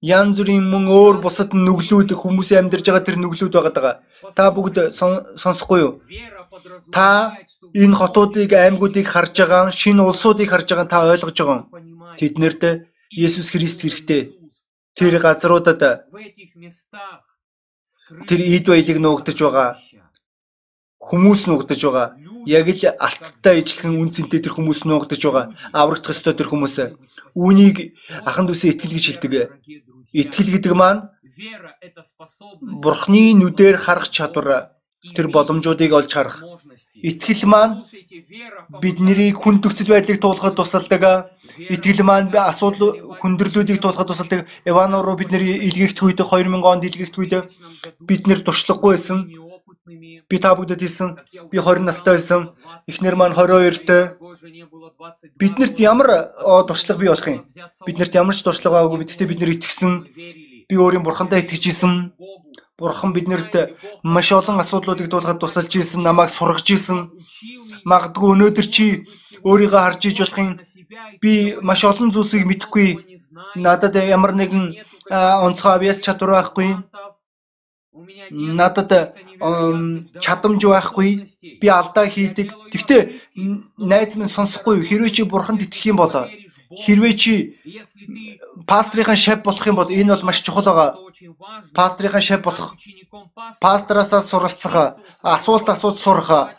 Ян 0.02 0.34
зүрийн 0.34 0.66
мөн 0.66 0.90
өөр 0.90 1.16
бусад 1.22 1.54
нүглүүд 1.54 2.10
хүмүүсийн 2.18 2.66
амьдарж 2.66 2.86
байгаа 2.90 3.06
тэр 3.06 3.18
нүглүүд 3.22 3.54
байгаа 3.54 3.74
даа. 3.74 3.94
Та 4.34 4.50
бүгд 4.50 4.90
сонсохгүй 5.38 5.78
юу? 5.78 5.92
Та 6.90 7.38
энэ 7.70 7.94
хотуудыг, 7.94 8.50
аймагуудыг 8.50 9.06
харж 9.06 9.34
байгаа, 9.38 9.70
шинэ 9.70 10.02
улсуудыг 10.02 10.50
харж 10.50 10.68
байгаа 10.74 10.90
та 10.90 11.06
ойлгож 11.06 11.38
байгаа. 11.38 11.70
Тэднэрт 12.18 12.62
Есүс 13.14 13.54
Христ 13.54 13.86
хэрэгтэй. 13.86 14.34
Тэр 14.98 15.14
газруудад 15.22 15.78
тэр 18.26 18.40
ийд 18.42 18.66
баялыг 18.66 18.98
нуугдаж 18.98 19.38
байгаа 19.38 19.78
хүмүүс 21.02 21.50
нуугдаж 21.50 21.80
байгаа. 21.82 22.08
Яг 22.46 22.66
л 22.70 22.82
алттай 22.98 23.60
ижилхэн 23.60 23.98
үн 23.98 24.10
цэнтэй 24.14 24.40
тэр 24.42 24.54
хүмүүс 24.54 24.86
нуугдаж 24.86 25.20
байгаа. 25.22 25.44
Аврагдах 25.74 26.14
ёстой 26.14 26.34
тэр 26.34 26.48
хүмүүс. 26.50 26.94
Үүнийг 27.34 27.98
ахан 28.22 28.46
дүүсээ 28.46 28.78
итгэл 28.78 28.94
гэж 28.94 29.04
хэлдэг. 29.18 29.50
Итгэл 30.12 30.50
гэдэг 30.54 30.74
маань 30.76 31.08
Бурхны 32.84 33.32
нүдээр 33.34 33.76
харах 33.80 34.12
чадвар 34.12 34.76
тэр 35.16 35.26
боломжуудыг 35.34 35.90
олж 35.92 36.12
харах. 36.12 36.36
Итгэл 37.02 37.48
маань 37.50 37.82
бидний 38.82 39.32
хүн 39.32 39.58
төрцөл 39.58 39.90
байдлыг 39.90 40.20
туулахад 40.20 40.54
тусалдаг. 40.54 41.32
Итгэл 41.58 42.06
маань 42.06 42.30
асуудал 42.30 43.18
хүндрэлүүдийг 43.18 43.82
туулахад 43.82 44.12
тусалдаг. 44.12 44.46
Иван 44.62 44.94
руу 45.02 45.16
бид 45.18 45.32
нэр 45.32 45.42
илгээгдэх 45.42 46.04
үед 46.06 46.20
2000 46.22 46.62
онд 46.62 46.86
илгээгдэх 46.86 47.18
үед 47.18 47.34
бид 47.98 48.22
нэр 48.28 48.46
туршлагагүй 48.46 48.94
байсан. 48.94 49.18
Би 49.82 50.38
та 50.38 50.54
бүгдэд 50.54 50.78
хэлсэн. 50.78 51.18
Би 51.50 51.58
20 51.58 51.82
настай 51.82 52.14
байсан. 52.14 52.54
Эхнэр 52.86 53.18
маань 53.18 53.34
22-т. 53.34 54.14
Биднэрт 55.34 55.76
ямар 55.82 56.30
туршлага 56.70 57.00
бий 57.02 57.10
болох 57.10 57.26
юм? 57.26 57.42
Биднэрт 57.82 58.14
ямар 58.14 58.34
ч 58.34 58.46
туршлага 58.46 58.78
байгаагүй. 58.78 59.02
Гэхдээ 59.02 59.26
бид 59.26 59.40
нэр 59.42 59.54
итгэсэн. 59.58 59.92
Би 60.70 60.74
өөрийн 60.78 61.02
бурхандаа 61.02 61.42
итгэж 61.42 61.74
исэн. 61.74 62.14
Бурхан 62.78 63.10
биднэрт 63.10 63.74
маш 64.06 64.30
олон 64.30 64.62
асуудлуудыг 64.62 65.10
дуулахад 65.10 65.42
тусалж 65.42 65.74
исэн, 65.74 66.06
намайг 66.06 66.30
сургаж 66.30 66.66
исэн. 66.70 67.10
Магадгүй 67.82 68.38
өнөөдөр 68.38 68.66
чи 68.70 68.86
өөрийгөө 69.42 69.82
харж 69.82 70.02
иж 70.06 70.18
болох 70.22 70.38
юм. 70.38 70.50
Би 71.18 71.58
маш 71.58 71.82
олон 71.82 72.14
зүйлсийг 72.14 72.46
мэдэхгүй. 72.46 73.18
Надад 73.58 73.98
ямар 73.98 74.34
нэгэн 74.38 74.78
онцгой 75.10 75.74
авьяас 75.74 75.98
чадвар 76.00 76.38
байхгүй. 76.38 76.78
Надад 78.30 79.14
чадамж 80.24 80.62
байхгүй. 80.64 81.28
Би 81.60 81.68
алдаа 81.68 82.06
хийдэг. 82.08 82.48
Гэхдээ 82.72 83.02
найз 83.78 84.16
минь 84.16 84.32
сонсохгүй. 84.32 84.80
Хэрвээ 84.80 85.12
чи 85.12 85.22
бурханд 85.28 85.62
итгэх 85.62 85.92
юм 85.92 86.00
бол 86.00 86.12
Хэрвээ 86.72 87.12
чи 87.12 87.32
пастрийн 88.66 89.16
шав 89.16 89.42
болох 89.44 89.66
юм 89.66 89.76
бол 89.76 89.92
энэ 89.92 90.16
бол 90.16 90.24
маш 90.24 90.40
чухал 90.40 90.64
байгаа. 90.64 90.96
Пастрийн 91.76 92.20
шав 92.20 92.40
болох. 92.40 92.72
Пастраасаа 93.60 94.22
суралцах, 94.24 94.96
асуулт 95.20 95.68
асууж 95.68 96.00
сурах. 96.00 96.56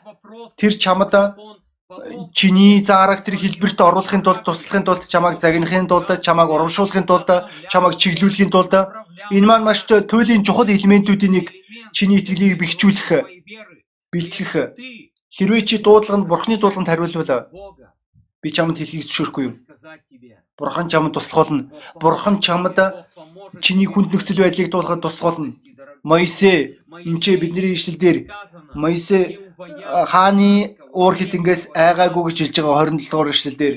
Тэр 0.57 0.73
чамд 0.77 1.13
чиний 2.33 2.81
заараг 2.81 3.23
тэр 3.23 3.37
хэлбэрт 3.37 3.79
оруулахын 3.81 4.23
тулд 4.23 4.43
туслахын 4.43 4.83
тулд 4.85 5.05
чамайг 5.07 5.39
загнахын 5.39 5.87
тулд 5.87 6.09
чамайг 6.25 6.49
урамшуулахын 6.49 7.05
тулд 7.05 7.29
чамайг 7.69 7.93
чиглүүлэхийн 8.01 8.49
тулд 8.49 8.73
энэ 9.31 9.47
маань 9.47 9.65
маш 9.67 9.83
туйлын 9.85 10.43
чухал 10.43 10.69
элементүүдийн 10.69 11.33
нэг 11.33 11.47
чиний 11.95 12.19
итгэлийг 12.19 12.59
бэхжүүлэх 12.59 13.09
бэлтгэх. 14.11 14.53
хэрвээ 15.33 15.61
чи 15.65 15.75
дуудлаганд 15.81 16.29
бурхны 16.29 16.57
дуудлаганд 16.57 16.89
хариулвал 16.89 17.49
би 18.43 18.49
чамд 18.51 18.77
хэлхийг 18.77 19.07
зөвшөөрөхгүй 19.07 19.43
юу? 19.47 19.55
Бурхан 20.57 20.87
чамд 20.91 21.13
туслах 21.13 21.47
болно. 21.47 21.71
Бурхан 22.01 22.37
чамд 22.45 22.77
чиний 23.63 23.87
хүнд 23.89 24.13
нөхцөл 24.13 24.43
байдлыг 24.43 24.69
дуулахад 24.69 25.01
туслах 25.01 25.37
болно. 25.37 25.53
Моисе 26.03 26.83
энэ 26.91 27.19
ч 27.23 27.25
бидний 27.39 27.73
ишлэл 27.73 27.97
дээр 27.97 28.17
Моисе 28.75 29.39
хааны 30.11 30.75
уур 30.91 31.15
хилэнгээс 31.15 31.71
айгаагүй 31.73 32.23
гэж 32.27 32.37
хэлж 32.39 32.55
байгаа 32.59 32.85
27 32.91 33.09
дугаар 33.09 33.29
ишлэл 33.31 33.57
дээр. 33.57 33.75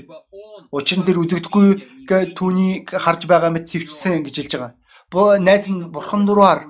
Учир 0.74 0.98
нь 0.98 1.06
тэр 1.06 1.22
үзэгдэхгүй 1.22 1.68
гэ 2.10 2.34
түүний 2.34 2.82
харж 2.90 3.30
байгаа 3.30 3.54
мэт 3.54 3.70
твчсэн 3.70 4.26
гэж 4.26 4.34
хэлж 4.36 4.52
байгаа. 4.58 4.72
Найз 5.12 5.68
минь 5.68 5.88
бурхан 5.94 6.26
руу 6.26 6.44
хар. 6.44 6.60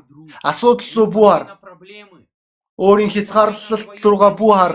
Асуудал 0.42 0.86
руу 0.96 1.08
бүү 1.14 1.26
хар. 1.30 1.44
Өөрийн 2.76 3.10
хязгаарлалт 3.10 4.04
руугаа 4.04 4.32
бүү 4.36 4.52
хар 4.52 4.74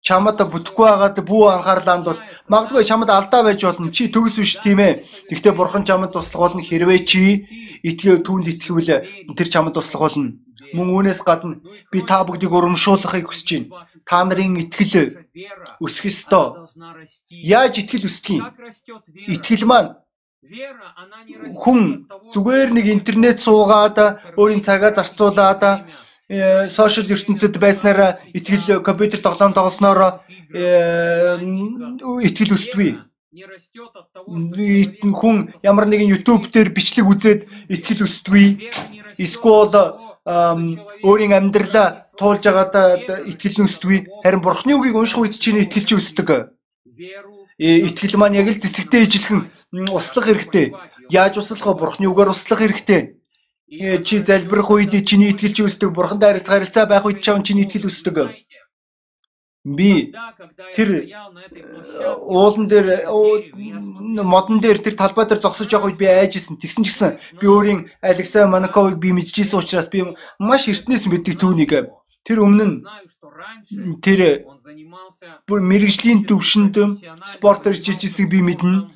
чамд 0.00 0.40
бүтэхгүй 0.40 0.86
байгаад 0.88 1.18
бүү 1.20 1.44
анхаарлаанд 1.60 2.04
бол 2.08 2.20
магадгүй 2.48 2.84
чамд 2.88 3.10
алдаа 3.12 3.44
байж 3.44 3.60
болно. 3.64 3.92
Чи 3.92 4.08
төгс 4.08 4.40
биш 4.40 4.56
тийм 4.64 4.80
ээ. 4.80 5.04
Гэхдээ 5.28 5.52
бурхан 5.52 5.84
чамд 5.84 6.12
туслах 6.12 6.40
болно 6.56 6.64
хэрвээ 6.64 7.04
чи 7.04 7.44
итгэв 7.84 8.24
түүнд 8.24 8.48
итгэвэл 8.48 9.04
тэр 9.36 9.48
чамд 9.52 9.76
туслах 9.76 10.00
болно. 10.00 10.40
Мөн 10.72 10.88
үүнээс 10.96 11.20
гадна 11.20 11.60
би 11.92 12.00
та 12.00 12.24
бүгдийг 12.24 12.52
урамшуулахыг 12.52 13.28
хүсэж 13.28 13.48
байна. 13.68 13.84
Та 14.08 14.24
нарын 14.24 14.56
итгэл 14.64 15.20
өсөх 15.84 16.08
ёстой. 16.08 16.64
Яаж 17.28 17.84
итгэл 17.84 18.08
өсдөг 18.08 18.40
юм? 18.40 18.48
Итгэл 19.28 19.68
маань 19.68 20.00
хүн 20.40 22.08
зүгээр 22.32 22.72
нэг 22.72 22.86
интернет 22.88 23.38
суугаад 23.44 23.96
өөрийн 24.40 24.64
цагаа 24.64 24.96
зарцуулаад 24.96 25.84
сошиал 26.72 27.12
ертөнцид 27.12 27.60
байснараа 27.60 28.16
итгэл 28.32 28.80
компьютер 28.80 29.20
тоглоом 29.20 29.52
тоглосноор 29.52 30.24
итгэл 32.24 32.56
өсдгүй. 32.56 32.90
Хүн 35.20 35.36
ямар 35.62 35.86
нэгэн 35.86 36.08
YouTube 36.08 36.48
дээр 36.48 36.72
бичлэг 36.72 37.04
үзээд 37.04 37.40
итгэл 37.68 38.08
өсдгүй. 38.08 38.72
Эсвэл 39.20 40.00
өөрийн 41.04 41.36
амьдралаа 41.36 42.08
туулж 42.16 42.48
байгаадаа 42.48 43.28
итгэл 43.28 43.68
өсдгүй. 43.68 44.08
Харин 44.24 44.40
Бурхны 44.40 44.72
үгийг 44.72 44.96
унших 44.96 45.20
үед 45.20 45.36
чинь 45.36 45.60
итгэл 45.60 45.84
чи 45.84 45.94
өсдөг. 46.00 46.56
Итгэл 47.60 48.16
маань 48.16 48.40
яг 48.40 48.48
л 48.48 48.56
цэцэгтэй 48.56 49.04
ижилхэн 49.04 49.52
услах 49.92 50.32
хэрэгтэй. 50.32 50.72
Яаж 51.12 51.36
услах 51.36 51.68
вэ? 51.68 51.76
Бурхны 51.76 52.08
үгээр 52.08 52.32
услах 52.32 52.64
хэрэгтэй 52.64 53.20
чи 53.70 54.18
залбирах 54.18 54.70
үед 54.70 54.96
чиний 55.06 55.30
итгэл 55.30 55.54
чи 55.54 55.62
өсдөг. 55.62 55.94
Бурхантай 55.94 56.42
харилцаа 56.42 56.86
байх 56.86 57.06
үед 57.06 57.22
чам 57.22 57.44
чиний 57.46 57.68
итгэл 57.68 57.86
өсдөг. 57.86 58.34
Би 59.62 60.10
тэр 60.74 61.06
уулан 62.24 62.66
дээр 62.66 63.06
модон 64.24 64.58
дээр 64.58 64.80
тэр 64.80 64.96
талбай 64.96 65.28
дээр 65.28 65.38
зогсож 65.44 65.70
явах 65.70 65.94
үед 65.94 66.00
би 66.00 66.08
айжсэн. 66.08 66.58
Тэгсэн 66.58 66.82
ч 66.82 66.88
гэсэн 66.90 67.10
би 67.38 67.46
өөрийн 67.46 67.92
Алексей 68.02 68.42
Манаковыг 68.42 68.98
би 68.98 69.12
мэдчихсэн 69.12 69.60
учраас 69.60 69.86
би 69.92 70.02
маш 70.40 70.66
эртнээс 70.66 71.06
мэддэг 71.06 71.36
түүнийг. 71.38 71.92
Тэр 72.24 72.38
өмнө 72.44 72.64
нь 72.68 72.76
тэр 74.04 74.44
бүр 75.48 75.60
мэрэгжлийн 75.64 76.28
төвшөнд 76.28 76.76
спортоор 77.24 77.74
хичээж 77.76 78.00
ирсэг 78.06 78.28
би 78.28 78.44
мэднэ. 78.44 78.92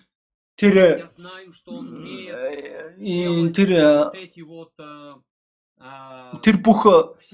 Тэр 0.60 1.08
тэр 3.56 3.70
тэр 6.44 6.56
бүх 6.60 6.80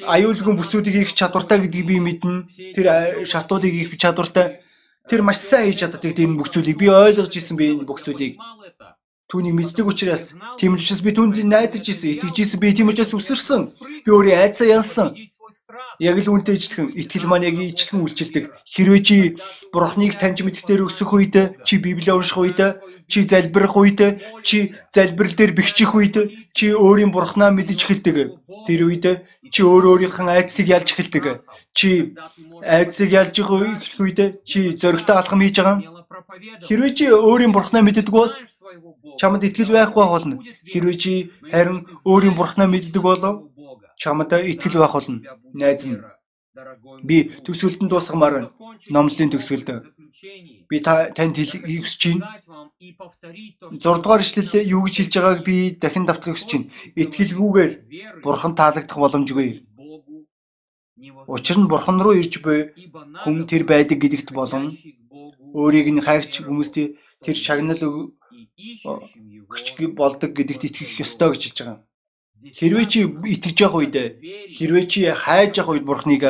аюулгүй 0.06 0.54
бүсүүдийг 0.56 0.94
хийх 0.94 1.12
чадвартай 1.18 1.58
гэдгийг 1.66 1.86
би 1.90 1.96
мэднэ. 1.98 2.46
Тэр 2.74 2.86
шатуудыг 3.26 3.74
хийх 3.74 3.98
чадвартай. 3.98 4.62
Тэр 5.10 5.26
маш 5.26 5.42
сайн 5.42 5.74
хийж 5.74 5.82
чаддаг 5.82 6.06
бүх 6.38 6.54
зүйлийг 6.54 6.78
би 6.78 6.86
ойлгож 6.86 7.34
исэн 7.34 7.58
би 7.58 7.74
энэ 7.74 7.84
бүх 7.84 7.98
зүйлийг. 7.98 8.38
Түүнийг 9.30 9.54
мэддэг 9.54 9.86
учраас 9.86 10.34
тийм 10.58 10.74
учраас 10.74 10.98
би 11.02 11.14
түүнд 11.14 11.38
найдаж 11.46 11.86
исэн, 11.86 12.18
итгэж 12.18 12.36
исэн. 12.42 12.58
Би 12.58 12.74
тийм 12.74 12.90
учраас 12.90 13.14
үсэрсэн. 13.14 13.62
Би 14.02 14.10
өөрийн 14.10 14.42
айцаа 14.42 14.66
янсан. 14.66 15.14
Яг 16.00 16.16
л 16.20 16.32
үнтэй 16.32 16.56
ижилхэн 16.56 16.92
итгэл 16.96 17.26
маань 17.28 17.48
яг 17.48 17.56
ижилхэн 17.58 18.02
үйлчилдэг. 18.04 18.44
Хэрвээ 18.68 19.02
чи 19.04 19.16
бурхныг 19.72 20.16
таньж 20.16 20.42
мэдхтэр 20.42 20.86
өсөх 20.88 21.10
үед 21.12 21.34
чи 21.66 21.74
библийг 21.78 22.16
унших 22.16 22.38
үед 22.38 22.60
чи 23.10 23.26
залбирах 23.26 23.74
үед 23.74 24.00
чи 24.46 24.74
залбирал 24.94 25.34
дээр 25.34 25.52
бэхжих 25.58 25.92
үед 25.94 26.16
чи 26.54 26.70
өөрийн 26.70 27.10
бурхнаа 27.10 27.50
мэдж 27.50 27.82
эхэлдэг. 27.82 28.16
Тэр 28.70 28.80
үед 28.86 29.04
чи 29.50 29.60
өөр 29.66 29.98
өөрийнхөө 29.98 30.30
айдсыг 30.30 30.70
ялж 30.70 30.94
эхэлдэг. 30.94 31.42
Чи 31.74 32.14
айдсыг 32.62 33.10
ялж 33.10 33.34
эхлэх 33.34 33.98
үед 33.98 34.18
чи 34.46 34.78
зөрөгтэй 34.78 35.16
алхам 35.18 35.42
хийж 35.42 35.58
байгаа. 35.58 36.00
Хэрвээ 36.66 36.92
чи 36.94 37.04
өөрийн 37.10 37.50
бурхнаа 37.50 37.82
мэддэг 37.82 38.14
бол 38.14 38.30
чамд 39.18 39.42
итгэл 39.42 39.74
байхгүй 39.74 40.06
болно. 40.06 40.36
Хэрвээ 40.70 40.96
чи 41.02 41.12
харин 41.50 41.86
өөрийн 42.06 42.36
бурхнаа 42.38 42.68
мэддэг 42.70 43.02
бол 43.02 43.49
чамд 44.00 44.32
итгэл 44.52 44.80
байх 44.80 44.94
болно. 44.96 45.20
Найз 45.60 45.84
минь 45.84 46.02
Би 47.08 47.16
төгсгөлд 47.46 47.80
нь 47.82 47.90
дуусгамаар 47.90 48.34
байна. 48.34 48.50
Номлын 48.94 49.30
төгсгөлд 49.30 49.68
би 50.70 50.76
та 50.86 50.92
танд 51.16 51.38
хэлхийг 51.38 51.86
хүсэж 51.86 52.02
байна. 52.10 52.42
6 53.70 54.02
дугаар 54.02 54.22
ишлэлээ 54.26 54.64
юу 54.74 54.82
гэж 54.84 54.94
хэлж 54.98 55.14
байгааг 55.14 55.40
би 55.46 55.56
дахин 55.82 56.04
давтахыг 56.06 56.34
хүсэж 56.34 56.50
байна. 56.50 56.70
Итгэлгүйгээр 57.02 57.72
бурхан 58.24 58.52
таалагдах 58.58 58.98
боломжгүй. 58.98 59.50
Учир 61.30 61.56
нь 61.62 61.70
бурхан 61.70 62.02
руу 62.02 62.18
ирж 62.18 62.34
буй 62.44 62.58
хүн 63.22 63.46
тэр 63.46 63.62
байдаг 63.70 63.98
гэдэгт 64.02 64.34
болон 64.34 64.74
өөрийг 65.54 65.88
нь 65.94 66.04
хайгч 66.06 66.42
хүмүүст 66.44 66.76
тэр 67.24 67.36
шагнал 67.38 67.78
өгч 67.78 69.66
болдог 69.94 70.30
гэдэгт 70.34 70.66
итгэх 70.66 71.00
ёстой 71.04 71.30
гэж 71.32 71.42
хэлж 71.46 71.58
байгаа. 71.62 71.78
Хэрвээ 72.40 72.86
чи 72.88 73.00
итгэж 73.04 73.56
явах 73.60 73.84
үед 73.84 73.96
хэрвээ 74.56 74.84
чи 74.88 75.00
хайж 75.12 75.60
явах 75.60 75.76
үед 75.76 75.84
бурхныг 75.84 76.24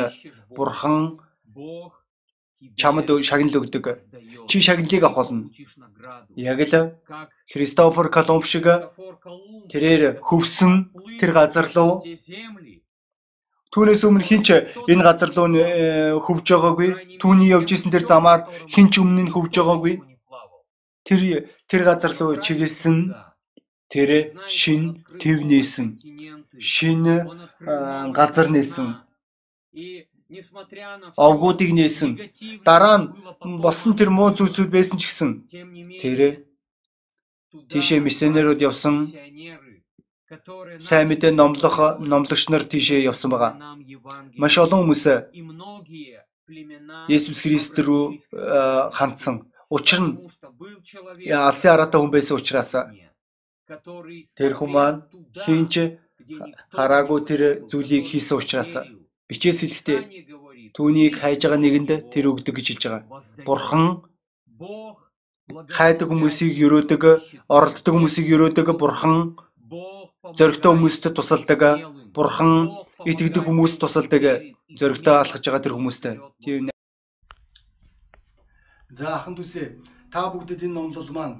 бурхан 0.50 1.22
чамд 2.74 3.08
шагнал 3.22 3.62
өгдөг. 3.62 3.86
Чи 4.50 4.58
шагналыг 4.58 5.02
авах 5.06 5.30
болно. 5.30 5.50
Яг 6.34 6.60
л 6.66 6.98
Христофор 7.46 8.10
Колумб 8.10 8.44
шиг 8.44 8.66
тэрээр 9.70 10.18
хөвсөн 10.18 10.90
тэр 11.22 11.30
газар 11.30 11.70
руу 11.74 12.02
Түүнээс 13.70 14.02
өмнө 14.02 14.26
хинч 14.26 14.50
энэ 14.90 15.02
газар 15.06 15.30
руу 15.30 15.46
э, 15.54 16.18
хөвж 16.18 16.42
байгаагүй. 16.42 17.22
Түүний 17.22 17.54
явж 17.54 17.70
исэн 17.70 17.94
тэр 17.94 18.02
замаар 18.02 18.50
хинч 18.66 18.98
өмнө 18.98 19.30
нь 19.30 19.30
хөвж 19.30 19.62
байгаагүй. 19.62 20.02
Тэр 21.06 21.46
тэр 21.70 21.82
газар 21.86 22.10
руу 22.18 22.34
чиглэсэн 22.42 23.14
Тэр 23.90 24.10
шин 24.46 25.02
төв 25.20 25.38
нээсэн. 25.50 25.98
Шин 26.58 27.02
газар 28.14 28.46
нээсэн. 28.54 28.88
Овгуудыг 31.18 31.70
нээсэн. 31.74 32.10
Дараа 32.64 32.96
нь 33.02 33.06
босон 33.58 33.98
тэр 33.98 34.10
муу 34.14 34.30
зүйлсүүд 34.30 34.70
байсан 34.70 34.96
ч 34.98 35.10
гэсэн 35.10 35.30
тэр 35.98 36.46
тийшээ 37.70 37.98
миссионерууд 37.98 38.62
явсан 38.62 39.10
сайн 40.78 41.10
мэдээ 41.10 41.34
номлох 41.34 41.98
номлогч 41.98 42.46
нар 42.46 42.62
тийшээ 42.62 43.10
явсан 43.10 43.34
байгаа. 43.34 43.58
Маш 44.38 44.54
олон 44.62 44.86
хүмүүс 44.86 45.04
Есүс 47.10 47.42
Христ 47.42 47.74
рүү 47.78 48.22
хандсан. 48.94 49.50
Учир 49.66 49.98
нь 49.98 50.14
алсын 51.34 51.70
араатай 51.74 51.98
хүн 51.98 52.14
байсан 52.14 52.38
учраас 52.38 52.70
Тэр 54.34 54.52
хүмүүс 54.58 54.96
хинч 55.46 55.74
хараагүй 56.74 57.20
тэр 57.22 57.42
зүйлийг 57.70 58.04
хийсэн 58.10 58.38
учраас 58.42 58.72
бичээс 59.30 59.62
хэлэхдээ 59.62 59.98
түүнийг 60.74 61.14
хайж 61.22 61.46
байгаа 61.46 61.60
нэгэнд 61.62 61.90
тэр 62.10 62.24
өгдөг 62.34 62.54
гэж 62.58 62.66
хэлж 62.66 62.82
байгаа. 62.90 63.02
Бурхан 63.46 63.84
хайдаг 65.70 66.08
хүмүүсийг 66.10 66.58
өрөөдөг, 66.66 67.02
оролддог 67.46 67.92
хүмүүсийг 67.94 68.26
өрөөдөг, 68.34 68.66
бурхан 68.74 69.38
зөрөгтэй 70.34 70.70
хүмүүст 70.70 71.04
тусалдаг, 71.14 71.62
бурхан 72.14 72.74
итгэдэг 73.06 73.46
хүмүүст 73.46 73.78
тусалдаг, 73.78 74.50
зөрөгтэй 74.78 75.14
алхаж 75.14 75.42
байгаа 75.46 75.62
тэр 75.62 75.74
хүмүүстэй. 75.78 76.14
Тийм. 76.42 76.70
За 78.90 79.14
ахын 79.14 79.38
түсээ 79.38 79.99
Та 80.10 80.26
бүгдэд 80.34 80.66
энэ 80.66 80.74
номлол 80.74 81.10
маань 81.14 81.38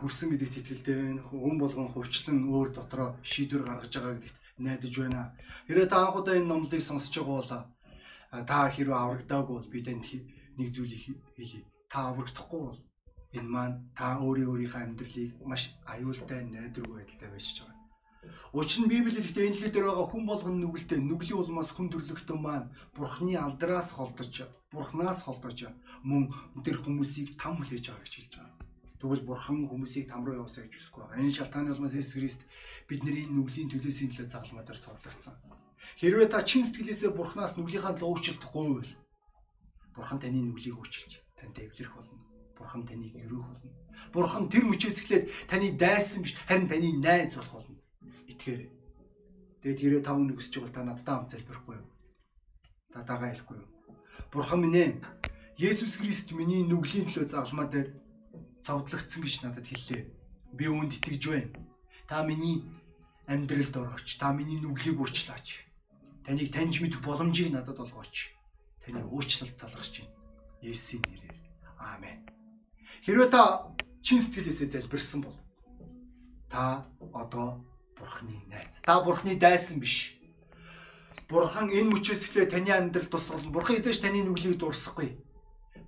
хүрсэн 0.00 0.32
гэдэгт 0.32 0.64
итгэлтэй 0.64 1.20
хүн 1.28 1.60
болгон 1.60 1.92
хувьчлан 1.92 2.48
өөр 2.48 2.72
дотроо 2.72 3.20
шийдвэр 3.20 3.68
гаргаж 3.68 3.92
байгаа 3.92 4.16
гэдэгт 4.16 4.36
найдаж 4.64 4.94
байна. 4.96 5.36
Хэрэг 5.68 5.92
та 5.92 6.08
анх 6.08 6.16
удаа 6.16 6.40
энэ 6.40 6.48
номлыг 6.48 6.80
сонсож 6.80 7.12
байгаа 7.12 7.36
бол 7.36 7.52
та 8.48 8.56
хэрвээ 8.72 8.96
аврагдаагүй 8.96 9.54
бол 9.60 9.68
би 9.68 9.80
танд 9.84 10.08
нэг 10.56 10.68
зүйлийг 10.72 11.20
хэлье. 11.36 11.68
Та 11.92 12.08
аврагдахгүй 12.08 12.60
бол 12.64 12.80
энэ 13.36 13.52
маань 13.54 13.76
та 13.92 14.16
өөрийн 14.24 14.48
өөрийнхөө 14.48 14.82
амьдралыг 14.88 15.30
маш 15.44 15.62
аюултай 15.84 16.40
найдваргүй 16.48 16.96
байдалтай 16.96 17.28
байж 17.28 17.46
байгаа. 17.60 17.76
Учир 18.56 18.80
нь 18.80 18.92
Библиэд 18.92 19.20
ихтэй 19.20 19.52
энэ 19.52 19.54
дэлхий 19.56 19.72
дээр 19.72 19.92
байгаа 19.92 20.06
хүн 20.08 20.24
болгон 20.24 20.56
нүгэлтэй 20.64 21.00
нүглийн 21.04 21.40
улмаас 21.40 21.70
хүн 21.76 21.92
төрлөختөн 21.92 22.40
маань 22.40 22.72
Бурхны 22.96 23.36
алдраас 23.36 23.92
холдож, 23.92 24.48
Бурхнаас 24.72 25.22
холдож 25.28 25.68
мөн 26.02 26.32
тэр 26.64 26.80
хүмүүсийг 26.80 27.36
там 27.36 27.60
хүлээж 27.60 27.92
байгаа 27.92 28.04
гэж 28.04 28.14
хэлж 28.16 28.32
байгаа. 28.40 28.56
Тэгвэл 29.02 29.26
Бурхан 29.28 29.68
хүмүүсийг 29.68 30.08
там 30.08 30.24
руу 30.24 30.40
явуусаа 30.40 30.64
гэж 30.64 30.74
хүсэхгүй 30.78 31.02
байгаа. 31.04 31.20
Энэ 31.20 31.36
шалтгааны 31.36 31.74
улмаас 31.76 31.92
Есүс 31.92 32.16
Христ 32.16 32.40
бидний 32.88 33.26
нүглийн 33.28 33.68
төлөөсийн 33.68 34.14
төлөө 34.14 34.30
загалмаагаар 34.30 34.78
цовдлогдсон. 34.78 35.34
Хэрвээ 35.98 36.28
та 36.30 36.40
чин 36.46 36.62
сэтгэлээсээ 36.64 37.10
Бурханаас 37.12 37.58
нүглийнхаа 37.58 37.98
төлөө 37.98 38.10
уучлалтгүй 38.14 38.66
бол 38.78 38.92
Бурхан 39.92 40.18
таны 40.22 40.40
нүглийг 40.40 40.78
уучлж 40.78 41.20
тантай 41.34 41.66
эвлэрэх 41.66 41.92
болно. 41.98 42.22
Бурхан 42.54 42.86
таныг 42.86 43.12
өрөөх 43.12 43.46
болно. 43.50 43.70
Бурхан 44.14 44.46
тэр 44.48 44.64
мөчөөс 44.70 44.98
эхлээд 45.02 45.24
таны 45.50 45.74
дайсан 45.74 46.22
биш 46.22 46.38
харин 46.46 46.70
таны 46.70 46.88
найз 47.02 47.34
болох 47.34 47.58
болно 47.58 47.76
итгээрэй. 48.30 48.70
Тэгээд 49.66 49.78
тэрээ 49.82 50.02
тав 50.06 50.16
нэг 50.22 50.38
өсч 50.38 50.54
байгаа 50.62 50.72
та 50.74 50.82
надтай 50.86 51.14
хамт 51.14 51.30
залбирахгүй 51.34 51.74
юу? 51.76 51.90
Та 52.94 53.02
дагаа 53.02 53.34
хэлэхгүй 53.34 53.56
юу? 53.58 53.71
Бурхан 54.32 54.60
минь 54.64 54.78
ээ. 54.78 54.90
Есүс 55.58 56.00
Христ 56.00 56.32
миний 56.32 56.64
нүглийн 56.64 57.06
төлөө 57.06 57.28
загалмаа 57.28 57.68
дээр 57.68 57.92
цовдлогдсон 58.64 59.22
гэж 59.22 59.34
надад 59.44 59.66
хэллээ. 59.68 60.02
Би 60.56 60.64
үүнд 60.68 60.96
итгэж 60.96 61.22
байна. 61.28 61.52
Та 62.08 62.24
миний 62.24 62.64
амьдралд 63.28 63.76
орооч. 63.76 64.16
Та 64.16 64.32
миний 64.32 64.58
нүглийг 64.60 64.96
уучлаач. 64.98 65.66
Таныг 66.24 66.48
таньж 66.54 66.80
мэдэх 66.80 67.02
боломжийг 67.04 67.52
надад 67.52 67.78
олгооч. 67.80 68.32
Таны 68.84 69.04
уучлалт 69.04 69.56
талархаж 69.58 70.00
байна. 70.00 70.14
Есүсийн 70.62 71.02
нэрээр. 71.04 71.38
Аамен. 71.78 72.26
Хэрвээ 73.02 73.30
та 73.30 73.74
чин 74.02 74.22
сэтгэлээсээ 74.22 74.78
залбирсан 74.78 75.20
бол 75.26 75.36
та 76.48 76.86
одоо 77.12 77.66
Бурхны 77.98 78.38
найз. 78.46 78.78
Та 78.82 79.02
Бурхны 79.02 79.34
дайсан 79.34 79.80
биш. 79.82 80.18
Бурхан 81.32 81.72
энэ 81.72 81.88
мөчөөс 81.96 82.28
эхлээ 82.28 82.52
таны 82.52 82.68
амьдрал 82.76 83.08
тусгал. 83.08 83.40
Бурхан 83.48 83.80
эзэж 83.80 84.04
таны 84.04 84.20
нүглийг 84.20 84.60
дурсахгүй. 84.60 85.16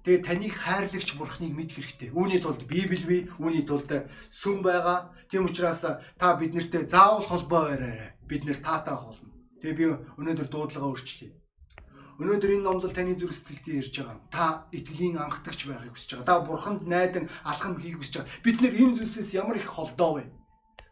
Тэгээ 0.00 0.24
таныг 0.24 0.56
хайрлагч 0.56 1.20
Бурхныг 1.20 1.52
мэд 1.52 1.70
хэрэгтэй. 1.76 2.08
Үүний 2.16 2.40
тулд 2.40 2.64
Библи 2.64 3.04
бий, 3.04 3.22
үүний 3.36 3.64
тулд 3.68 4.08
сүм 4.32 4.64
байгаа. 4.64 5.12
Тийм 5.28 5.44
учраас 5.44 5.84
та 6.16 6.26
биднэртэй 6.40 6.88
заавал 6.88 7.28
холбоо 7.28 7.68
бариарай. 7.68 8.16
Бид 8.24 8.48
нэр 8.48 8.56
таатай 8.64 8.96
болно. 8.96 9.28
Тэгээ 9.60 9.76
би 9.76 9.84
өнөөдөр 10.16 10.48
дуудлага 10.48 10.88
өөрчлөе. 10.88 11.32
Өнөөдөр 12.20 12.50
энэ 12.56 12.64
номлол 12.64 12.96
таны 12.96 13.12
зүрх 13.12 13.36
сэтгэлдээ 13.36 13.80
ирж 13.84 13.94
байгаа. 14.00 14.20
Та 14.32 14.44
итгэлийн 14.72 15.20
анхдагч 15.20 15.68
байхыг 15.68 15.92
хүсэж 15.92 16.24
байгаа. 16.24 16.28
Та 16.28 16.34
бурханд 16.40 16.88
найдан 16.88 17.28
алхам 17.44 17.76
хийх 17.76 18.00
хүсэж 18.00 18.24
байгаа. 18.24 18.32
Бид 18.40 18.56
нэр 18.64 18.76
энэ 18.80 18.96
зүйлсээс 18.96 19.36
ямар 19.36 19.60
их 19.60 19.68
холдоо 19.68 20.20
вэ? 20.20 20.24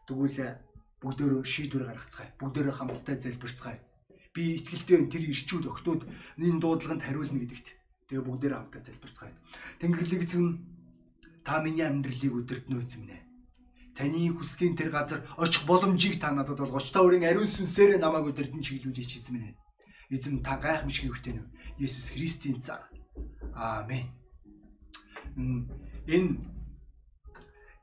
Тэгвэл 0.09 0.61
бүгдөө 1.01 1.41
шийдвэр 1.45 1.89
гаргацгаая. 1.89 2.37
Бүгдөө 2.37 2.73
хамтдаа 2.73 3.17
залбирцгаая. 3.17 3.92
Би 4.33 4.57
итгэлтэй 4.61 5.09
тэр 5.13 5.29
ирчүүд 5.29 5.69
өгтөөд 5.69 6.03
энэ 6.41 6.61
дуудлаганд 6.61 7.05
хариулна 7.05 7.41
гэдэгт. 7.45 7.69
Тэгээ 8.09 8.25
бүгдээ 8.25 8.53
хамтдаа 8.53 8.81
залбирцгаая. 8.81 9.37
Тэнгэрлэг 9.81 10.25
эзэн 10.25 10.47
та 11.45 11.61
миний 11.61 11.85
амьдралыг 11.85 12.33
өдөртнө 12.41 12.81
эзэмнэ. 12.81 13.19
Таны 13.93 14.33
хүслийн 14.33 14.73
тэр 14.73 14.89
газар 14.89 15.21
очих 15.37 15.69
боломжийг 15.69 16.17
та 16.17 16.33
надад 16.33 16.61
олгооч. 16.65 16.89
Та 16.89 17.05
өөрийн 17.05 17.29
ариун 17.29 17.45
сүнсээр 17.45 18.01
намайг 18.01 18.33
өдөртөн 18.33 18.65
чиглүүлээч 18.65 19.13
эзэмнэ. 19.21 19.53
Эзэн 20.09 20.41
та 20.41 20.57
гайхамшиг 20.57 21.13
хөвтөнө. 21.13 21.45
Есүс 21.77 22.17
Христийн 22.17 22.61
цаар. 22.65 22.89
Аамен. 23.53 24.09
Энэ 26.09 26.41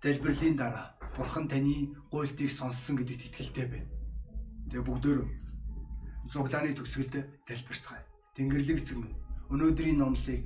залбирлын 0.01 0.57
дараа 0.57 0.97
Бурхан 1.17 1.47
таны 1.47 1.93
гуйлтыг 2.09 2.49
сонссон 2.49 2.97
гэдэгт 2.97 3.29
итгэлтэй 3.29 3.67
байна. 3.69 3.89
Тэгээ 4.69 4.85
бүгдөө 4.85 5.17
цуглааны 6.29 6.77
төгсгөлд 6.77 7.15
залбирцгаая. 7.47 8.05
Тэнгэрлэг 8.37 8.79
минь 9.01 9.17
өнөөдрийн 9.49 9.97
номлыг 9.97 10.45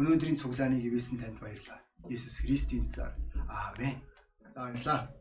өнөөдрийн 0.00 0.40
цуглааныг 0.40 0.82
ивэсэн 0.88 1.20
танд 1.20 1.36
баярлалаа. 1.36 1.84
Есүс 2.08 2.40
Христийн 2.40 2.88
цаар. 2.88 3.12
Аамен. 3.44 4.00
Баярлалаа. 4.56 5.17